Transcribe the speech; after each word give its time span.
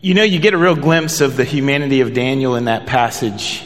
You 0.00 0.14
know, 0.14 0.22
you 0.22 0.38
get 0.38 0.54
a 0.54 0.58
real 0.58 0.76
glimpse 0.76 1.20
of 1.20 1.36
the 1.36 1.44
humanity 1.44 2.02
of 2.02 2.14
Daniel 2.14 2.54
in 2.54 2.66
that 2.66 2.86
passage. 2.86 3.64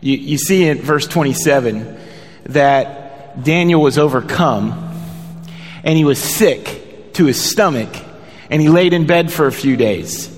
You, 0.00 0.16
you 0.16 0.38
see 0.38 0.66
in 0.66 0.78
verse 0.78 1.06
27 1.06 1.98
that 2.46 3.44
Daniel 3.44 3.82
was 3.82 3.98
overcome 3.98 4.94
and 5.84 5.94
he 5.94 6.06
was 6.06 6.18
sick 6.18 7.12
to 7.14 7.26
his 7.26 7.38
stomach 7.38 7.94
and 8.48 8.62
he 8.62 8.70
laid 8.70 8.94
in 8.94 9.06
bed 9.06 9.30
for 9.30 9.46
a 9.46 9.52
few 9.52 9.76
days. 9.76 10.34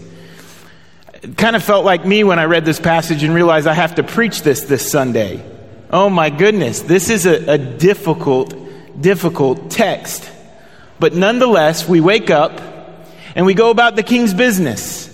It 1.23 1.37
kind 1.37 1.55
of 1.55 1.63
felt 1.63 1.85
like 1.85 2.05
me 2.05 2.25
when 2.25 2.41
I 2.41 2.47
read 2.47 2.65
this 2.65 2.81
passage 2.81 3.23
and 3.23 3.33
realized 3.33 3.69
I 3.69 3.75
have 3.75 3.95
to 3.97 4.03
preach 4.03 4.43
this 4.43 4.63
this 4.63 4.91
Sunday. 4.91 5.45
Oh 5.91 6.11
my 6.11 6.29
goodness, 6.29 6.81
this 6.81 7.09
is 7.09 7.25
a, 7.25 7.53
a 7.53 7.59
difficult, 7.59 8.53
difficult 9.01 9.71
text. 9.71 10.29
But 10.99 11.15
nonetheless, 11.15 11.89
we 11.89 12.01
wake 12.01 12.31
up 12.31 12.61
and 13.35 13.47
we 13.47 13.55
go 13.55 13.71
about 13.71 13.97
the 13.97 14.03
king's 14.03 14.35
business. 14.35 15.07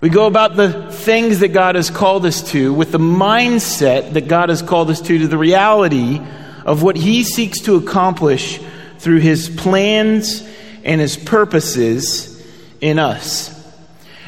We 0.00 0.10
go 0.10 0.26
about 0.26 0.54
the 0.56 0.92
things 0.92 1.40
that 1.40 1.48
God 1.48 1.76
has 1.76 1.88
called 1.88 2.26
us 2.26 2.50
to 2.50 2.74
with 2.74 2.92
the 2.92 2.98
mindset 2.98 4.12
that 4.12 4.28
God 4.28 4.50
has 4.50 4.60
called 4.60 4.90
us 4.90 5.00
to, 5.00 5.18
to 5.18 5.26
the 5.26 5.38
reality 5.38 6.20
of 6.66 6.82
what 6.82 6.96
He 6.96 7.24
seeks 7.24 7.60
to 7.62 7.76
accomplish 7.76 8.60
through 8.98 9.20
His 9.20 9.48
plans 9.48 10.46
and 10.84 11.00
His 11.00 11.16
purposes 11.16 12.44
in 12.80 12.98
us. 12.98 13.50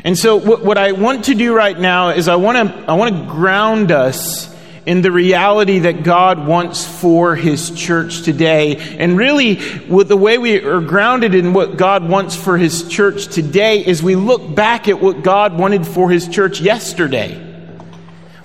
And 0.03 0.17
so, 0.17 0.37
what, 0.37 0.65
what 0.65 0.79
I 0.79 0.93
want 0.93 1.27
to 1.27 1.35
do 1.35 1.55
right 1.55 1.79
now 1.79 2.11
is 2.11 2.29
I 2.29 2.37
want 2.37 2.69
to 2.69 2.91
I 2.91 2.95
want 2.95 3.15
to 3.15 3.25
ground 3.31 3.91
us 3.91 4.55
in 4.87 5.03
the 5.03 5.11
reality 5.11 5.81
that 5.81 6.05
God 6.05 6.47
wants 6.47 6.87
for 6.87 7.35
His 7.35 7.73
church 7.73 8.23
today. 8.23 8.77
And 8.77 9.19
really, 9.19 9.59
with 9.89 10.07
the 10.07 10.17
way 10.17 10.39
we 10.39 10.63
are 10.63 10.81
grounded 10.81 11.35
in 11.35 11.53
what 11.53 11.77
God 11.77 12.09
wants 12.09 12.37
for 12.37 12.57
His 12.57 12.89
church 12.89 13.27
today 13.27 13.85
is 13.85 14.01
we 14.01 14.15
look 14.15 14.55
back 14.55 14.87
at 14.87 15.01
what 15.01 15.25
God 15.25 15.59
wanted 15.59 15.85
for 15.85 16.09
His 16.09 16.29
church 16.29 16.61
yesterday. 16.61 17.43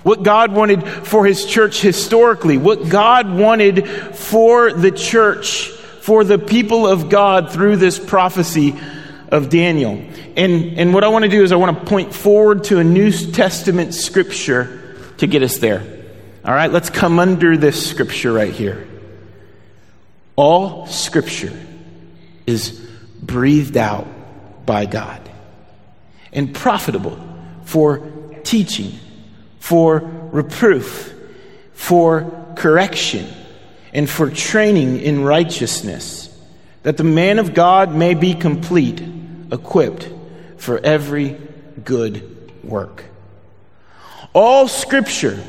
What 0.02 0.24
God 0.24 0.52
wanted 0.52 0.84
for 0.84 1.24
His 1.24 1.46
church 1.46 1.80
historically. 1.80 2.58
What 2.58 2.88
God 2.88 3.32
wanted 3.32 3.86
for 3.86 4.72
the 4.72 4.90
church, 4.90 5.68
for 5.68 6.24
the 6.24 6.40
people 6.40 6.88
of 6.88 7.08
God 7.08 7.52
through 7.52 7.76
this 7.76 8.00
prophecy 8.00 8.74
of 9.28 9.48
Daniel. 9.48 9.92
And, 10.36 10.76
and 10.76 10.92
what 10.92 11.04
I 11.04 11.08
want 11.08 11.24
to 11.24 11.30
do 11.30 11.44
is 11.44 11.52
I 11.52 11.56
want 11.56 11.78
to 11.78 11.84
point 11.84 12.12
forward 12.12 12.64
to 12.64 12.80
a 12.80 12.84
New 12.84 13.12
Testament 13.12 13.94
scripture 13.94 14.80
to 15.18 15.28
get 15.28 15.44
us 15.44 15.58
there. 15.58 15.91
All 16.44 16.52
right, 16.52 16.72
let's 16.72 16.90
come 16.90 17.20
under 17.20 17.56
this 17.56 17.88
scripture 17.88 18.32
right 18.32 18.52
here. 18.52 18.88
All 20.34 20.88
scripture 20.88 21.56
is 22.48 22.72
breathed 23.22 23.76
out 23.76 24.08
by 24.66 24.86
God 24.86 25.20
and 26.32 26.52
profitable 26.52 27.16
for 27.64 28.10
teaching, 28.42 28.98
for 29.60 30.00
reproof, 30.32 31.14
for 31.74 32.52
correction, 32.56 33.28
and 33.92 34.10
for 34.10 34.28
training 34.28 34.98
in 34.98 35.22
righteousness, 35.22 36.28
that 36.82 36.96
the 36.96 37.04
man 37.04 37.38
of 37.38 37.54
God 37.54 37.94
may 37.94 38.14
be 38.14 38.34
complete, 38.34 39.00
equipped 39.52 40.08
for 40.56 40.80
every 40.80 41.38
good 41.84 42.64
work. 42.64 43.04
All 44.32 44.66
scripture 44.66 45.40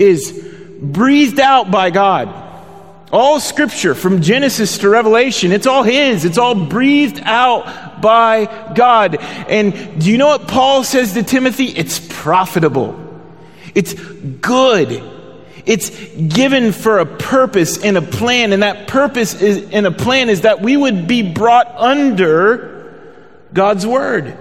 is 0.00 0.32
breathed 0.80 1.38
out 1.38 1.70
by 1.70 1.90
God. 1.90 2.48
All 3.12 3.40
scripture 3.40 3.94
from 3.94 4.22
Genesis 4.22 4.78
to 4.78 4.88
Revelation, 4.88 5.52
it's 5.52 5.66
all 5.66 5.82
His. 5.82 6.24
It's 6.24 6.38
all 6.38 6.54
breathed 6.54 7.20
out 7.22 8.00
by 8.00 8.72
God. 8.74 9.16
And 9.16 10.00
do 10.00 10.10
you 10.10 10.16
know 10.16 10.28
what 10.28 10.48
Paul 10.48 10.84
says 10.84 11.12
to 11.14 11.22
Timothy? 11.22 11.66
It's 11.66 11.98
profitable. 12.08 12.98
It's 13.74 13.94
good. 13.94 15.02
It's 15.66 15.90
given 16.14 16.72
for 16.72 17.00
a 17.00 17.06
purpose 17.06 17.82
and 17.82 17.98
a 17.98 18.02
plan. 18.02 18.52
And 18.52 18.62
that 18.62 18.86
purpose 18.88 19.40
is, 19.40 19.70
and 19.70 19.86
a 19.86 19.92
plan 19.92 20.30
is 20.30 20.42
that 20.42 20.62
we 20.62 20.76
would 20.76 21.06
be 21.06 21.22
brought 21.22 21.66
under 21.76 23.02
God's 23.52 23.86
Word. 23.86 24.38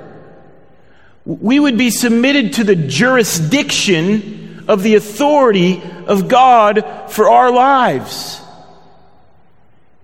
We 1.25 1.59
would 1.59 1.78
be 1.78 1.89
submitted 1.89 2.53
to 2.53 2.63
the 2.63 2.75
jurisdiction 2.75 4.48
of 4.69 4.84
the 4.84 4.94
authority 4.96 5.81
of 6.06 6.28
God 6.28 6.85
for 7.09 7.28
our 7.30 7.52
lives. 7.52 8.40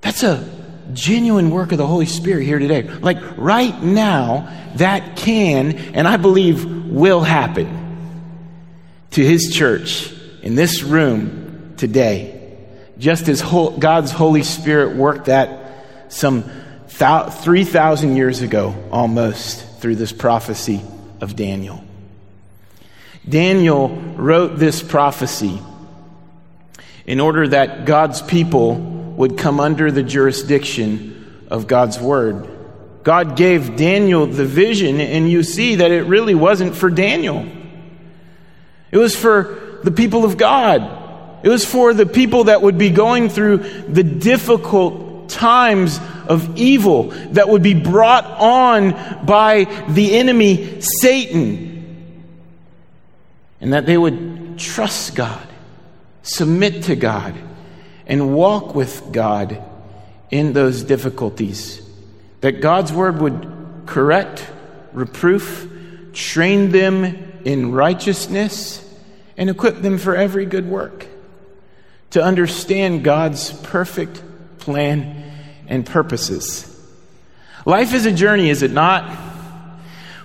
That's 0.02 0.24
a 0.24 0.44
genuine 0.92 1.52
work 1.52 1.72
of 1.72 1.78
the 1.78 1.86
Holy 1.86 2.08
Spirit 2.08 2.46
here 2.46 2.58
today. 2.58 2.82
Like 2.82 3.20
right 3.38 3.80
now, 3.82 4.52
that 4.76 5.18
can 5.18 5.78
and 5.94 6.08
I 6.08 6.18
believe 6.18 6.66
will 6.66 7.22
happen 7.22 8.18
to 9.12 9.24
His 9.24 9.54
church 9.54 10.12
in 10.42 10.56
this 10.56 10.82
room 10.82 11.76
today. 11.78 12.58
Just 12.98 13.28
as 13.30 13.44
God's 13.44 14.12
Holy 14.12 14.44
Spirit 14.44 14.96
worked 14.96 15.26
that 15.26 16.12
some 16.12 16.44
3,000 16.88 18.16
years 18.16 18.42
ago 18.42 18.76
almost 18.92 19.80
through 19.80 19.98
this 19.98 20.12
prophecy 20.12 20.82
of 21.22 21.36
Daniel. 21.36 21.85
Daniel 23.28 23.90
wrote 23.90 24.58
this 24.58 24.84
prophecy 24.84 25.60
in 27.06 27.20
order 27.20 27.48
that 27.48 27.86
God's 27.86 28.22
people 28.22 28.76
would 28.76 29.38
come 29.38 29.60
under 29.60 29.92
the 29.92 30.04
jurisdiction 30.04 31.46
of 31.50 31.68
God's 31.68 32.00
word. 32.00 32.50
God 33.04 33.36
gave 33.36 33.76
Daniel 33.76 34.26
the 34.26 34.46
vision, 34.46 35.00
and 35.00 35.30
you 35.30 35.44
see 35.44 35.76
that 35.76 35.92
it 35.92 36.04
really 36.04 36.36
wasn't 36.36 36.76
for 36.76 36.90
Daniel. 36.90 37.46
It 38.92 38.98
was 38.98 39.16
for 39.16 39.80
the 39.84 39.92
people 39.92 40.26
of 40.26 40.38
God. 40.38 41.44
It 41.44 41.50
was 41.50 41.64
for 41.64 41.94
the 41.94 42.08
people 42.08 42.46
that 42.46 42.62
would 42.62 42.78
be 42.78 42.90
going 42.90 43.30
through 43.30 43.58
the 43.58 44.04
difficult 44.04 45.30
times 45.30 46.00
of 46.28 46.58
evil 46.58 47.10
that 47.32 47.48
would 47.48 47.62
be 47.62 47.76
brought 47.76 48.26
on 48.26 49.26
by 49.26 49.66
the 49.90 50.16
enemy, 50.18 50.82
Satan 50.82 51.75
and 53.66 53.74
that 53.74 53.88
they 53.88 53.98
would 53.98 54.60
trust 54.60 55.16
God, 55.16 55.42
submit 56.22 56.84
to 56.84 56.96
God, 56.96 57.34
and 58.06 58.36
walk 58.36 58.76
with 58.76 59.12
God 59.12 59.60
in 60.30 60.54
those 60.54 60.84
difficulties. 60.84 61.82
That 62.42 62.62
God's 62.62 62.94
word 62.94 63.20
would 63.20 63.82
correct, 63.88 64.48
reproof, 64.94 65.68
train 66.14 66.70
them 66.70 67.06
in 67.44 67.72
righteousness, 67.72 68.88
and 69.36 69.50
equip 69.50 69.82
them 69.82 69.98
for 69.98 70.16
every 70.16 70.46
good 70.46 70.70
work. 70.70 71.08
To 72.12 72.24
understand 72.24 73.04
God's 73.04 73.52
perfect 73.52 74.22
plan 74.60 75.24
and 75.68 75.84
purposes. 75.84 76.72
Life 77.66 77.96
is 77.96 78.06
a 78.06 78.12
journey, 78.12 78.52
is 78.52 78.62
it 78.62 78.70
not? 78.70 79.10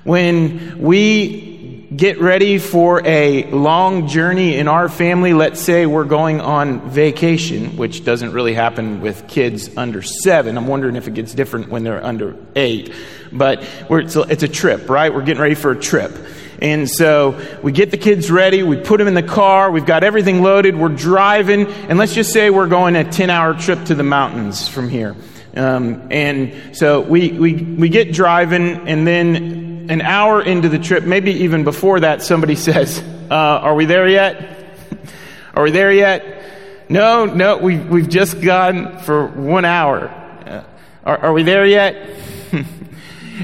When 0.04 0.82
we 0.82 1.49
get 1.94 2.20
ready 2.20 2.58
for 2.58 3.04
a 3.04 3.50
long 3.50 4.06
journey 4.06 4.56
in 4.56 4.68
our 4.68 4.88
family. 4.88 5.32
Let's 5.32 5.60
say 5.60 5.86
we're 5.86 6.04
going 6.04 6.40
on 6.40 6.88
vacation, 6.88 7.76
which 7.76 8.04
doesn't 8.04 8.32
really 8.32 8.54
happen 8.54 9.00
with 9.00 9.26
kids 9.26 9.76
under 9.76 10.00
seven. 10.00 10.56
I'm 10.56 10.68
wondering 10.68 10.94
if 10.94 11.08
it 11.08 11.14
gets 11.14 11.34
different 11.34 11.68
when 11.68 11.82
they're 11.82 12.04
under 12.04 12.36
eight. 12.54 12.94
But 13.32 13.66
it's 13.90 14.14
a, 14.14 14.20
it's 14.22 14.44
a 14.44 14.48
trip, 14.48 14.88
right? 14.88 15.12
We're 15.12 15.24
getting 15.24 15.42
ready 15.42 15.56
for 15.56 15.72
a 15.72 15.80
trip. 15.80 16.16
And 16.62 16.88
so 16.88 17.40
we 17.62 17.72
get 17.72 17.90
the 17.90 17.96
kids 17.96 18.30
ready, 18.30 18.62
we 18.62 18.76
put 18.76 18.98
them 18.98 19.08
in 19.08 19.14
the 19.14 19.22
car, 19.22 19.70
we've 19.70 19.86
got 19.86 20.04
everything 20.04 20.42
loaded, 20.42 20.76
we're 20.76 20.90
driving, 20.90 21.66
and 21.66 21.98
let's 21.98 22.14
just 22.14 22.32
say 22.32 22.50
we're 22.50 22.68
going 22.68 22.96
a 22.96 23.04
10 23.10 23.30
hour 23.30 23.54
trip 23.54 23.82
to 23.86 23.94
the 23.94 24.02
mountains 24.02 24.68
from 24.68 24.90
here. 24.90 25.16
Um, 25.56 26.06
and 26.12 26.76
so 26.76 27.00
we, 27.00 27.30
we, 27.30 27.54
we 27.54 27.88
get 27.88 28.12
driving, 28.12 28.86
and 28.86 29.06
then 29.06 29.69
an 29.90 30.02
hour 30.02 30.40
into 30.40 30.68
the 30.68 30.78
trip, 30.78 31.02
maybe 31.02 31.32
even 31.32 31.64
before 31.64 32.00
that, 32.00 32.22
somebody 32.22 32.54
says, 32.68 33.02
uh, 33.30 33.34
Are 33.34 33.74
we 33.74 33.84
there 33.84 34.08
yet? 34.08 34.76
Are 35.54 35.64
we 35.64 35.72
there 35.72 35.92
yet? 35.92 36.88
No, 36.88 37.24
no, 37.24 37.58
we've, 37.58 37.88
we've 37.88 38.08
just 38.08 38.40
gone 38.40 38.98
for 38.98 39.26
one 39.26 39.64
hour. 39.64 40.08
Uh, 40.08 40.64
are, 41.04 41.18
are 41.18 41.32
we 41.32 41.44
there 41.44 41.64
yet? 41.64 41.94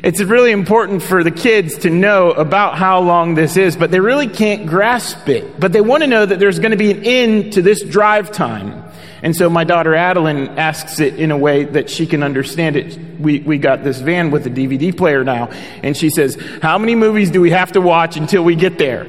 it's 0.02 0.20
really 0.20 0.50
important 0.50 1.02
for 1.02 1.22
the 1.22 1.30
kids 1.30 1.78
to 1.78 1.90
know 1.90 2.32
about 2.32 2.76
how 2.76 3.00
long 3.00 3.34
this 3.34 3.56
is, 3.56 3.76
but 3.76 3.90
they 3.92 4.00
really 4.00 4.26
can't 4.26 4.66
grasp 4.66 5.28
it. 5.28 5.60
But 5.60 5.72
they 5.72 5.80
want 5.80 6.02
to 6.02 6.08
know 6.08 6.26
that 6.26 6.40
there's 6.40 6.58
going 6.58 6.72
to 6.72 6.76
be 6.76 6.90
an 6.90 7.04
end 7.04 7.52
to 7.52 7.62
this 7.62 7.84
drive 7.84 8.32
time. 8.32 8.82
And 9.26 9.34
so 9.34 9.50
my 9.50 9.64
daughter 9.64 9.92
Adeline 9.92 10.56
asks 10.56 11.00
it 11.00 11.16
in 11.16 11.32
a 11.32 11.36
way 11.36 11.64
that 11.64 11.90
she 11.90 12.06
can 12.06 12.22
understand 12.22 12.76
it. 12.76 12.96
We, 13.18 13.40
we 13.40 13.58
got 13.58 13.82
this 13.82 13.98
van 13.98 14.30
with 14.30 14.46
a 14.46 14.50
DVD 14.50 14.96
player 14.96 15.24
now. 15.24 15.48
And 15.82 15.96
she 15.96 16.10
says, 16.10 16.36
How 16.62 16.78
many 16.78 16.94
movies 16.94 17.32
do 17.32 17.40
we 17.40 17.50
have 17.50 17.72
to 17.72 17.80
watch 17.80 18.16
until 18.16 18.44
we 18.44 18.54
get 18.54 18.78
there? 18.78 19.04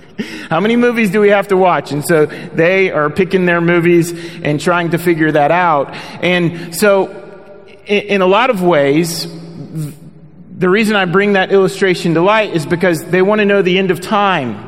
How 0.48 0.60
many 0.60 0.76
movies 0.76 1.10
do 1.10 1.20
we 1.20 1.30
have 1.30 1.48
to 1.48 1.56
watch? 1.56 1.90
And 1.90 2.04
so 2.04 2.26
they 2.26 2.92
are 2.92 3.10
picking 3.10 3.46
their 3.46 3.60
movies 3.60 4.12
and 4.44 4.60
trying 4.60 4.90
to 4.90 4.98
figure 4.98 5.32
that 5.32 5.50
out. 5.50 5.92
And 6.22 6.72
so, 6.72 7.08
in, 7.84 8.02
in 8.02 8.20
a 8.20 8.26
lot 8.26 8.50
of 8.50 8.62
ways, 8.62 9.26
the 10.56 10.68
reason 10.68 10.94
I 10.94 11.04
bring 11.04 11.32
that 11.32 11.50
illustration 11.50 12.14
to 12.14 12.20
light 12.20 12.54
is 12.54 12.64
because 12.64 13.04
they 13.06 13.22
want 13.22 13.40
to 13.40 13.44
know 13.44 13.62
the 13.62 13.76
end 13.76 13.90
of 13.90 14.00
time. 14.00 14.67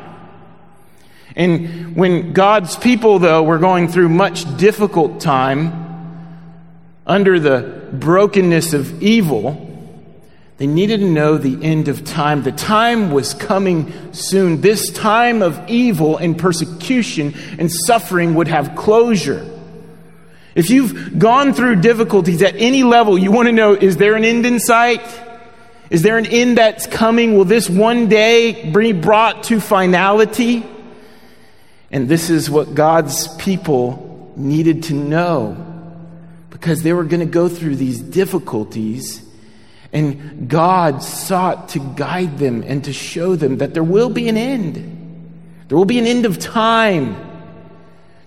And 1.41 1.95
when 1.95 2.33
God's 2.33 2.75
people, 2.75 3.17
though, 3.17 3.41
were 3.41 3.57
going 3.57 3.87
through 3.87 4.09
much 4.09 4.45
difficult 4.57 5.19
time 5.19 5.73
under 7.07 7.39
the 7.39 7.87
brokenness 7.91 8.73
of 8.73 9.01
evil, 9.01 9.67
they 10.57 10.67
needed 10.67 10.99
to 10.99 11.07
know 11.07 11.39
the 11.39 11.57
end 11.65 11.87
of 11.87 12.05
time. 12.05 12.43
The 12.43 12.51
time 12.51 13.09
was 13.09 13.33
coming 13.33 14.13
soon. 14.13 14.61
This 14.61 14.91
time 14.91 15.41
of 15.41 15.67
evil 15.67 16.15
and 16.17 16.37
persecution 16.37 17.33
and 17.57 17.71
suffering 17.71 18.35
would 18.35 18.47
have 18.47 18.75
closure. 18.75 19.43
If 20.53 20.69
you've 20.69 21.17
gone 21.17 21.55
through 21.55 21.77
difficulties 21.77 22.43
at 22.43 22.55
any 22.55 22.83
level, 22.83 23.17
you 23.17 23.31
want 23.31 23.47
to 23.47 23.51
know 23.51 23.73
is 23.73 23.97
there 23.97 24.13
an 24.13 24.25
end 24.25 24.45
in 24.45 24.59
sight? 24.59 25.01
Is 25.89 26.03
there 26.03 26.19
an 26.19 26.27
end 26.27 26.59
that's 26.59 26.85
coming? 26.85 27.35
Will 27.35 27.45
this 27.45 27.67
one 27.67 28.09
day 28.09 28.69
be 28.69 28.91
brought 28.91 29.45
to 29.45 29.59
finality? 29.59 30.63
And 31.91 32.07
this 32.07 32.29
is 32.29 32.49
what 32.49 32.73
God's 32.73 33.27
people 33.35 34.33
needed 34.37 34.83
to 34.83 34.93
know 34.93 35.67
because 36.49 36.83
they 36.83 36.93
were 36.93 37.03
going 37.03 37.19
to 37.19 37.25
go 37.25 37.49
through 37.49 37.75
these 37.75 37.99
difficulties. 37.99 39.21
And 39.91 40.49
God 40.49 41.03
sought 41.03 41.69
to 41.69 41.79
guide 41.79 42.37
them 42.37 42.63
and 42.65 42.83
to 42.85 42.93
show 42.93 43.35
them 43.35 43.57
that 43.57 43.73
there 43.73 43.83
will 43.83 44.09
be 44.09 44.29
an 44.29 44.37
end. 44.37 44.87
There 45.67 45.77
will 45.77 45.85
be 45.85 45.99
an 45.99 46.07
end 46.07 46.25
of 46.25 46.39
time 46.39 47.17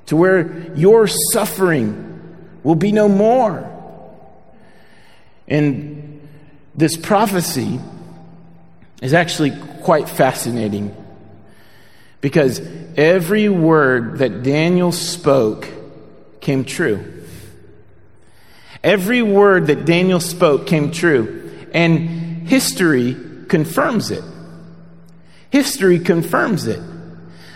to 0.07 0.17
where 0.17 0.73
your 0.75 1.07
suffering 1.07 2.11
will 2.63 2.75
be 2.75 2.93
no 2.93 3.09
more. 3.09 3.71
And 5.49 6.21
this 6.75 6.97
prophecy 6.97 7.81
is 9.01 9.15
actually 9.15 9.53
quite 9.83 10.09
fascinating 10.09 10.95
because 12.25 12.59
every 12.97 13.51
word 13.51 14.21
that 14.21 14.43
Daniel 14.43 14.93
spoke 14.93 15.69
came 16.41 16.65
true. 16.65 17.23
Every 18.83 19.21
word 19.21 19.67
that 19.67 19.85
Daniel 19.85 20.21
spoke 20.21 20.67
came 20.67 20.91
true. 20.91 21.69
And 21.75 22.49
history 22.49 23.15
confirms 23.47 24.11
it. 24.11 24.25
History 25.51 25.99
confirms 25.99 26.67
it. 26.67 26.81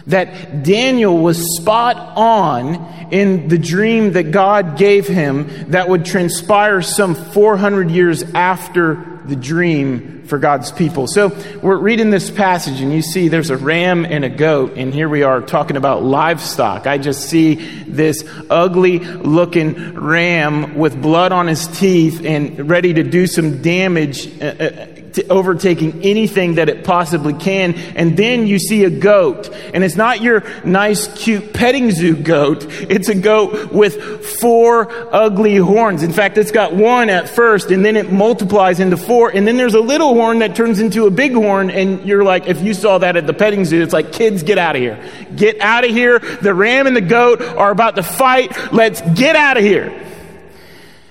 That 0.09 0.65
Daniel 0.65 1.17
was 1.17 1.57
spot 1.57 1.97
on 2.15 3.11
in 3.11 3.49
the 3.49 3.57
dream 3.57 4.13
that 4.13 4.33
God 4.33 4.77
gave 4.77 5.09
him 5.09 5.71
that 5.71 5.89
would 5.89 6.05
transpire 6.05 6.83
some 6.83 7.15
400 7.15 7.91
years 7.91 8.23
after 8.35 9.23
the 9.25 9.37
dream 9.37 10.18
for 10.29 10.39
God's 10.39 10.71
people. 10.71 11.07
So 11.07 11.37
we're 11.63 11.79
reading 11.79 12.11
this 12.11 12.31
passage, 12.31 12.81
and 12.81 12.93
you 12.93 13.03
see 13.03 13.29
there's 13.29 13.51
a 13.51 13.57
ram 13.57 14.05
and 14.05 14.25
a 14.25 14.29
goat, 14.29 14.75
and 14.77 14.93
here 14.93 15.09
we 15.09 15.23
are 15.23 15.41
talking 15.41 15.77
about 15.77 16.05
livestock. 16.05 16.87
I 16.87 16.99
just 16.99 17.29
see 17.29 17.55
this 17.85 18.23
ugly 18.51 18.99
looking 18.99 19.95
ram 19.95 20.77
with 20.77 21.01
blood 21.01 21.33
on 21.33 21.47
his 21.47 21.67
teeth 21.67 22.25
and 22.25 22.69
ready 22.69 22.95
to 22.95 23.03
do 23.03 23.27
some 23.27 23.63
damage. 23.63 24.41
Uh, 24.41 24.45
uh, 24.45 24.87
overtaking 25.31 26.03
anything 26.03 26.57
that 26.57 26.69
it 26.69 26.85
possibly 26.85 27.35
can. 27.35 27.75
And 27.97 28.17
then 28.17 28.47
you 28.47 28.59
see 28.59 28.85
a 28.85 28.91
goat. 28.91 29.49
And 29.75 29.83
it's 29.83 29.97
not 29.97 30.21
your 30.21 30.45
nice, 30.65 31.09
cute 31.21 31.53
petting 31.53 31.91
zoo 31.91 32.17
goat. 32.17 32.67
It's 32.69 33.09
a 33.09 33.15
goat 33.15 33.73
with 33.73 34.27
four 34.39 34.89
ugly 35.15 35.57
horns. 35.57 36.03
In 36.03 36.13
fact, 36.13 36.39
it's 36.39 36.53
got 36.53 36.75
one 36.75 37.11
at 37.11 37.29
first, 37.29 37.71
and 37.71 37.85
then 37.85 37.97
it 37.97 38.13
multiplies 38.13 38.81
into 38.81 38.97
four. 38.97 39.31
And 39.31 39.47
then 39.47 39.57
there's 39.57 39.75
a 39.75 39.81
little 39.81 40.15
horn 40.19 40.41
that 40.41 40.57
turns 40.57 40.81
into 40.81 41.07
a 41.07 41.11
big 41.11 41.33
horn. 41.33 41.71
And 41.71 42.05
you're 42.05 42.25
like, 42.25 42.49
if 42.49 42.61
you 42.61 42.75
saw 42.75 42.99
that 42.99 43.17
at 43.17 43.27
the 43.27 43.33
petting 43.33 43.65
zoo, 43.65 43.83
it's 43.83 43.93
like, 43.93 44.13
kids, 44.13 44.43
get 44.43 44.59
out 44.59 44.77
of 44.77 44.83
here. 44.83 44.99
Get 45.35 45.61
out 45.61 45.85
of 45.85 45.91
here. 45.91 46.19
The 46.19 46.53
ram 46.53 46.87
and 46.87 46.97
the 46.97 47.01
goat 47.01 47.41
are 47.41 47.71
about 47.71 47.97
to 47.97 48.03
fight. 48.03 48.73
Let's 48.73 49.01
get 49.01 49.37
out 49.37 49.57
of 49.57 49.63
here. 49.63 50.05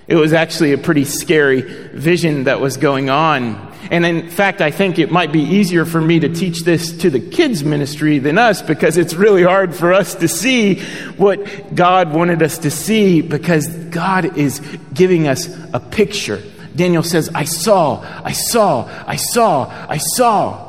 It 0.08 0.16
was 0.16 0.34
actually 0.34 0.74
a 0.74 0.78
pretty 0.78 1.06
scary 1.06 1.62
vision 1.62 2.46
that 2.46 2.62
was 2.62 2.78
going 2.78 3.10
on. 3.10 3.76
And 3.92 4.06
in 4.06 4.30
fact, 4.30 4.62
I 4.62 4.72
think 4.72 5.00
it 5.00 5.12
might 5.12 5.32
be 5.32 5.42
easier 5.42 5.86
for 5.86 6.02
me 6.02 6.20
to 6.20 6.30
teach 6.30 6.64
this 6.64 6.92
to 7.00 7.10
the 7.10 7.20
kids' 7.20 7.64
ministry 7.64 8.20
than 8.20 8.38
us 8.38 8.62
because 8.62 8.98
it's 8.98 9.14
really 9.14 9.44
hard 9.44 9.74
for 9.74 9.94
us 9.94 10.16
to 10.16 10.28
see 10.28 10.82
what 11.16 11.74
God 11.76 12.14
wanted 12.14 12.42
us 12.42 12.60
to 12.60 12.72
see 12.72 13.22
because 13.22 13.68
God 13.68 14.38
is 14.38 14.60
giving 14.94 15.28
us 15.28 15.48
a 15.74 15.80
picture. 15.80 16.42
Daniel 16.78 17.04
says, 17.04 17.30
I 17.36 17.44
saw, 17.44 18.02
I 18.24 18.32
saw, 18.32 18.88
I 19.06 19.18
saw, 19.18 19.70
I 19.90 19.98
saw. 19.98 20.64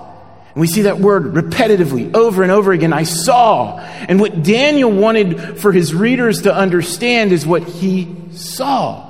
And 0.54 0.60
we 0.60 0.66
see 0.66 0.82
that 0.82 0.98
word 0.98 1.34
repetitively 1.34 2.16
over 2.16 2.42
and 2.42 2.50
over 2.50 2.72
again. 2.72 2.92
I 2.92 3.04
saw. 3.04 3.78
And 3.78 4.18
what 4.18 4.42
Daniel 4.42 4.90
wanted 4.90 5.60
for 5.60 5.70
his 5.70 5.94
readers 5.94 6.42
to 6.42 6.54
understand 6.54 7.30
is 7.30 7.46
what 7.46 7.62
he 7.62 8.16
saw. 8.32 9.06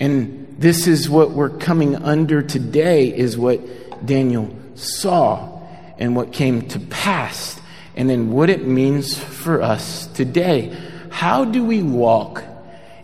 And 0.00 0.56
this 0.58 0.86
is 0.86 1.10
what 1.10 1.32
we're 1.32 1.50
coming 1.50 1.96
under 1.96 2.40
today, 2.40 3.14
is 3.14 3.36
what 3.36 4.06
Daniel 4.06 4.56
saw 4.74 5.60
and 5.98 6.14
what 6.14 6.32
came 6.32 6.68
to 6.68 6.78
pass, 6.78 7.60
and 7.94 8.08
then 8.08 8.30
what 8.30 8.50
it 8.50 8.66
means 8.66 9.18
for 9.18 9.62
us 9.62 10.06
today. 10.08 10.76
How 11.10 11.44
do 11.44 11.64
we 11.64 11.82
walk 11.82 12.44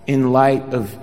in 0.06 0.32
light 0.32 0.74
of 0.74 0.94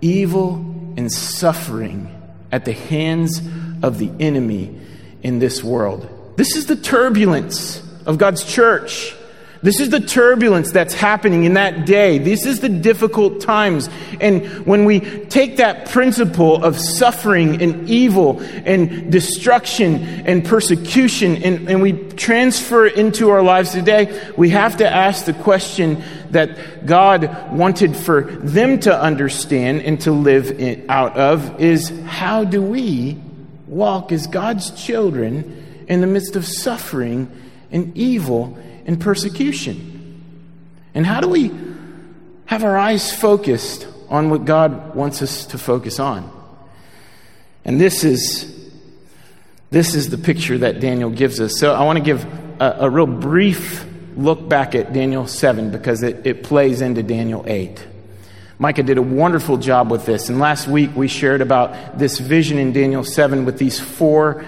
evil 0.00 0.77
and 0.98 1.12
suffering 1.12 2.12
at 2.50 2.64
the 2.64 2.72
hands 2.72 3.40
of 3.84 3.98
the 3.98 4.10
enemy 4.18 4.76
in 5.22 5.38
this 5.38 5.62
world? 5.62 6.08
This 6.36 6.56
is 6.56 6.66
the 6.66 6.74
turbulence 6.74 7.80
of 8.04 8.18
God's 8.18 8.42
church. 8.42 9.14
This 9.62 9.78
is 9.78 9.90
the 9.90 10.00
turbulence 10.00 10.72
that's 10.72 10.94
happening 10.94 11.44
in 11.44 11.54
that 11.54 11.86
day. 11.86 12.18
This 12.18 12.46
is 12.46 12.58
the 12.58 12.68
difficult 12.68 13.40
times. 13.40 13.88
And 14.20 14.66
when 14.66 14.84
we 14.84 14.98
take 14.98 15.58
that 15.58 15.88
principle 15.88 16.64
of 16.64 16.76
suffering 16.76 17.62
and 17.62 17.88
evil 17.88 18.40
and 18.40 19.12
destruction 19.12 20.02
and 20.26 20.44
persecution 20.44 21.36
and, 21.44 21.68
and 21.68 21.80
we 21.80 21.92
transfer 21.92 22.86
it 22.86 22.96
into 22.96 23.30
our 23.30 23.42
lives 23.42 23.70
today, 23.70 24.32
we 24.36 24.50
have 24.50 24.78
to 24.78 24.88
ask 24.88 25.26
the 25.26 25.32
question 25.32 26.02
that 26.32 26.86
God 26.86 27.52
wanted 27.52 27.96
for 27.96 28.22
them 28.22 28.80
to 28.80 29.00
understand 29.00 29.82
and 29.82 30.00
to 30.02 30.12
live 30.12 30.86
out 30.88 31.16
of 31.16 31.60
is 31.60 31.92
how 32.06 32.44
do 32.44 32.62
we 32.62 33.18
walk 33.66 34.12
as 34.12 34.26
God's 34.26 34.70
children 34.70 35.84
in 35.88 36.00
the 36.00 36.06
midst 36.06 36.36
of 36.36 36.46
suffering 36.46 37.30
and 37.70 37.96
evil 37.96 38.58
and 38.86 39.00
persecution. 39.00 40.22
And 40.94 41.06
how 41.06 41.20
do 41.20 41.28
we 41.28 41.50
have 42.46 42.64
our 42.64 42.76
eyes 42.76 43.14
focused 43.14 43.86
on 44.08 44.30
what 44.30 44.44
God 44.44 44.94
wants 44.94 45.22
us 45.22 45.46
to 45.46 45.58
focus 45.58 46.00
on? 46.00 46.30
And 47.64 47.80
this 47.80 48.04
is 48.04 48.56
this 49.70 49.94
is 49.94 50.08
the 50.08 50.16
picture 50.16 50.56
that 50.58 50.80
Daniel 50.80 51.10
gives 51.10 51.40
us. 51.40 51.58
So 51.58 51.74
I 51.74 51.84
want 51.84 51.98
to 51.98 52.04
give 52.04 52.24
a, 52.58 52.78
a 52.80 52.90
real 52.90 53.06
brief 53.06 53.84
look 54.18 54.48
back 54.48 54.74
at 54.74 54.92
Daniel 54.92 55.26
7 55.26 55.70
because 55.70 56.02
it, 56.02 56.26
it 56.26 56.42
plays 56.42 56.80
into 56.80 57.02
Daniel 57.02 57.44
8. 57.46 57.86
Micah 58.58 58.82
did 58.82 58.98
a 58.98 59.02
wonderful 59.02 59.56
job 59.56 59.90
with 59.90 60.04
this. 60.04 60.28
And 60.28 60.40
last 60.40 60.66
week 60.66 60.90
we 60.96 61.06
shared 61.06 61.40
about 61.40 61.98
this 61.98 62.18
vision 62.18 62.58
in 62.58 62.72
Daniel 62.72 63.04
7 63.04 63.44
with 63.44 63.58
these 63.58 63.78
four 63.78 64.44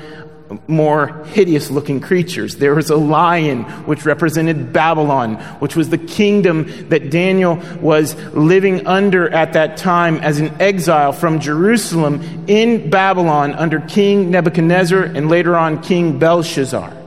more 0.67 1.25
hideous 1.27 1.71
looking 1.71 2.01
creatures. 2.01 2.57
There 2.57 2.75
was 2.75 2.91
a 2.91 2.97
lion, 2.97 3.63
which 3.87 4.05
represented 4.05 4.73
Babylon, 4.73 5.37
which 5.61 5.77
was 5.77 5.91
the 5.91 5.99
kingdom 5.99 6.89
that 6.89 7.11
Daniel 7.11 7.63
was 7.81 8.17
living 8.33 8.85
under 8.89 9.33
at 9.33 9.53
that 9.53 9.77
time 9.77 10.17
as 10.17 10.41
an 10.41 10.61
exile 10.61 11.13
from 11.13 11.39
Jerusalem 11.39 12.45
in 12.49 12.91
Babylon 12.91 13.55
under 13.55 13.81
King 13.81 14.33
Nebuchadnezzar 14.33 15.05
and 15.05 15.29
later 15.29 15.57
on 15.57 15.83
King 15.83 16.19
Belshazzar. 16.19 17.00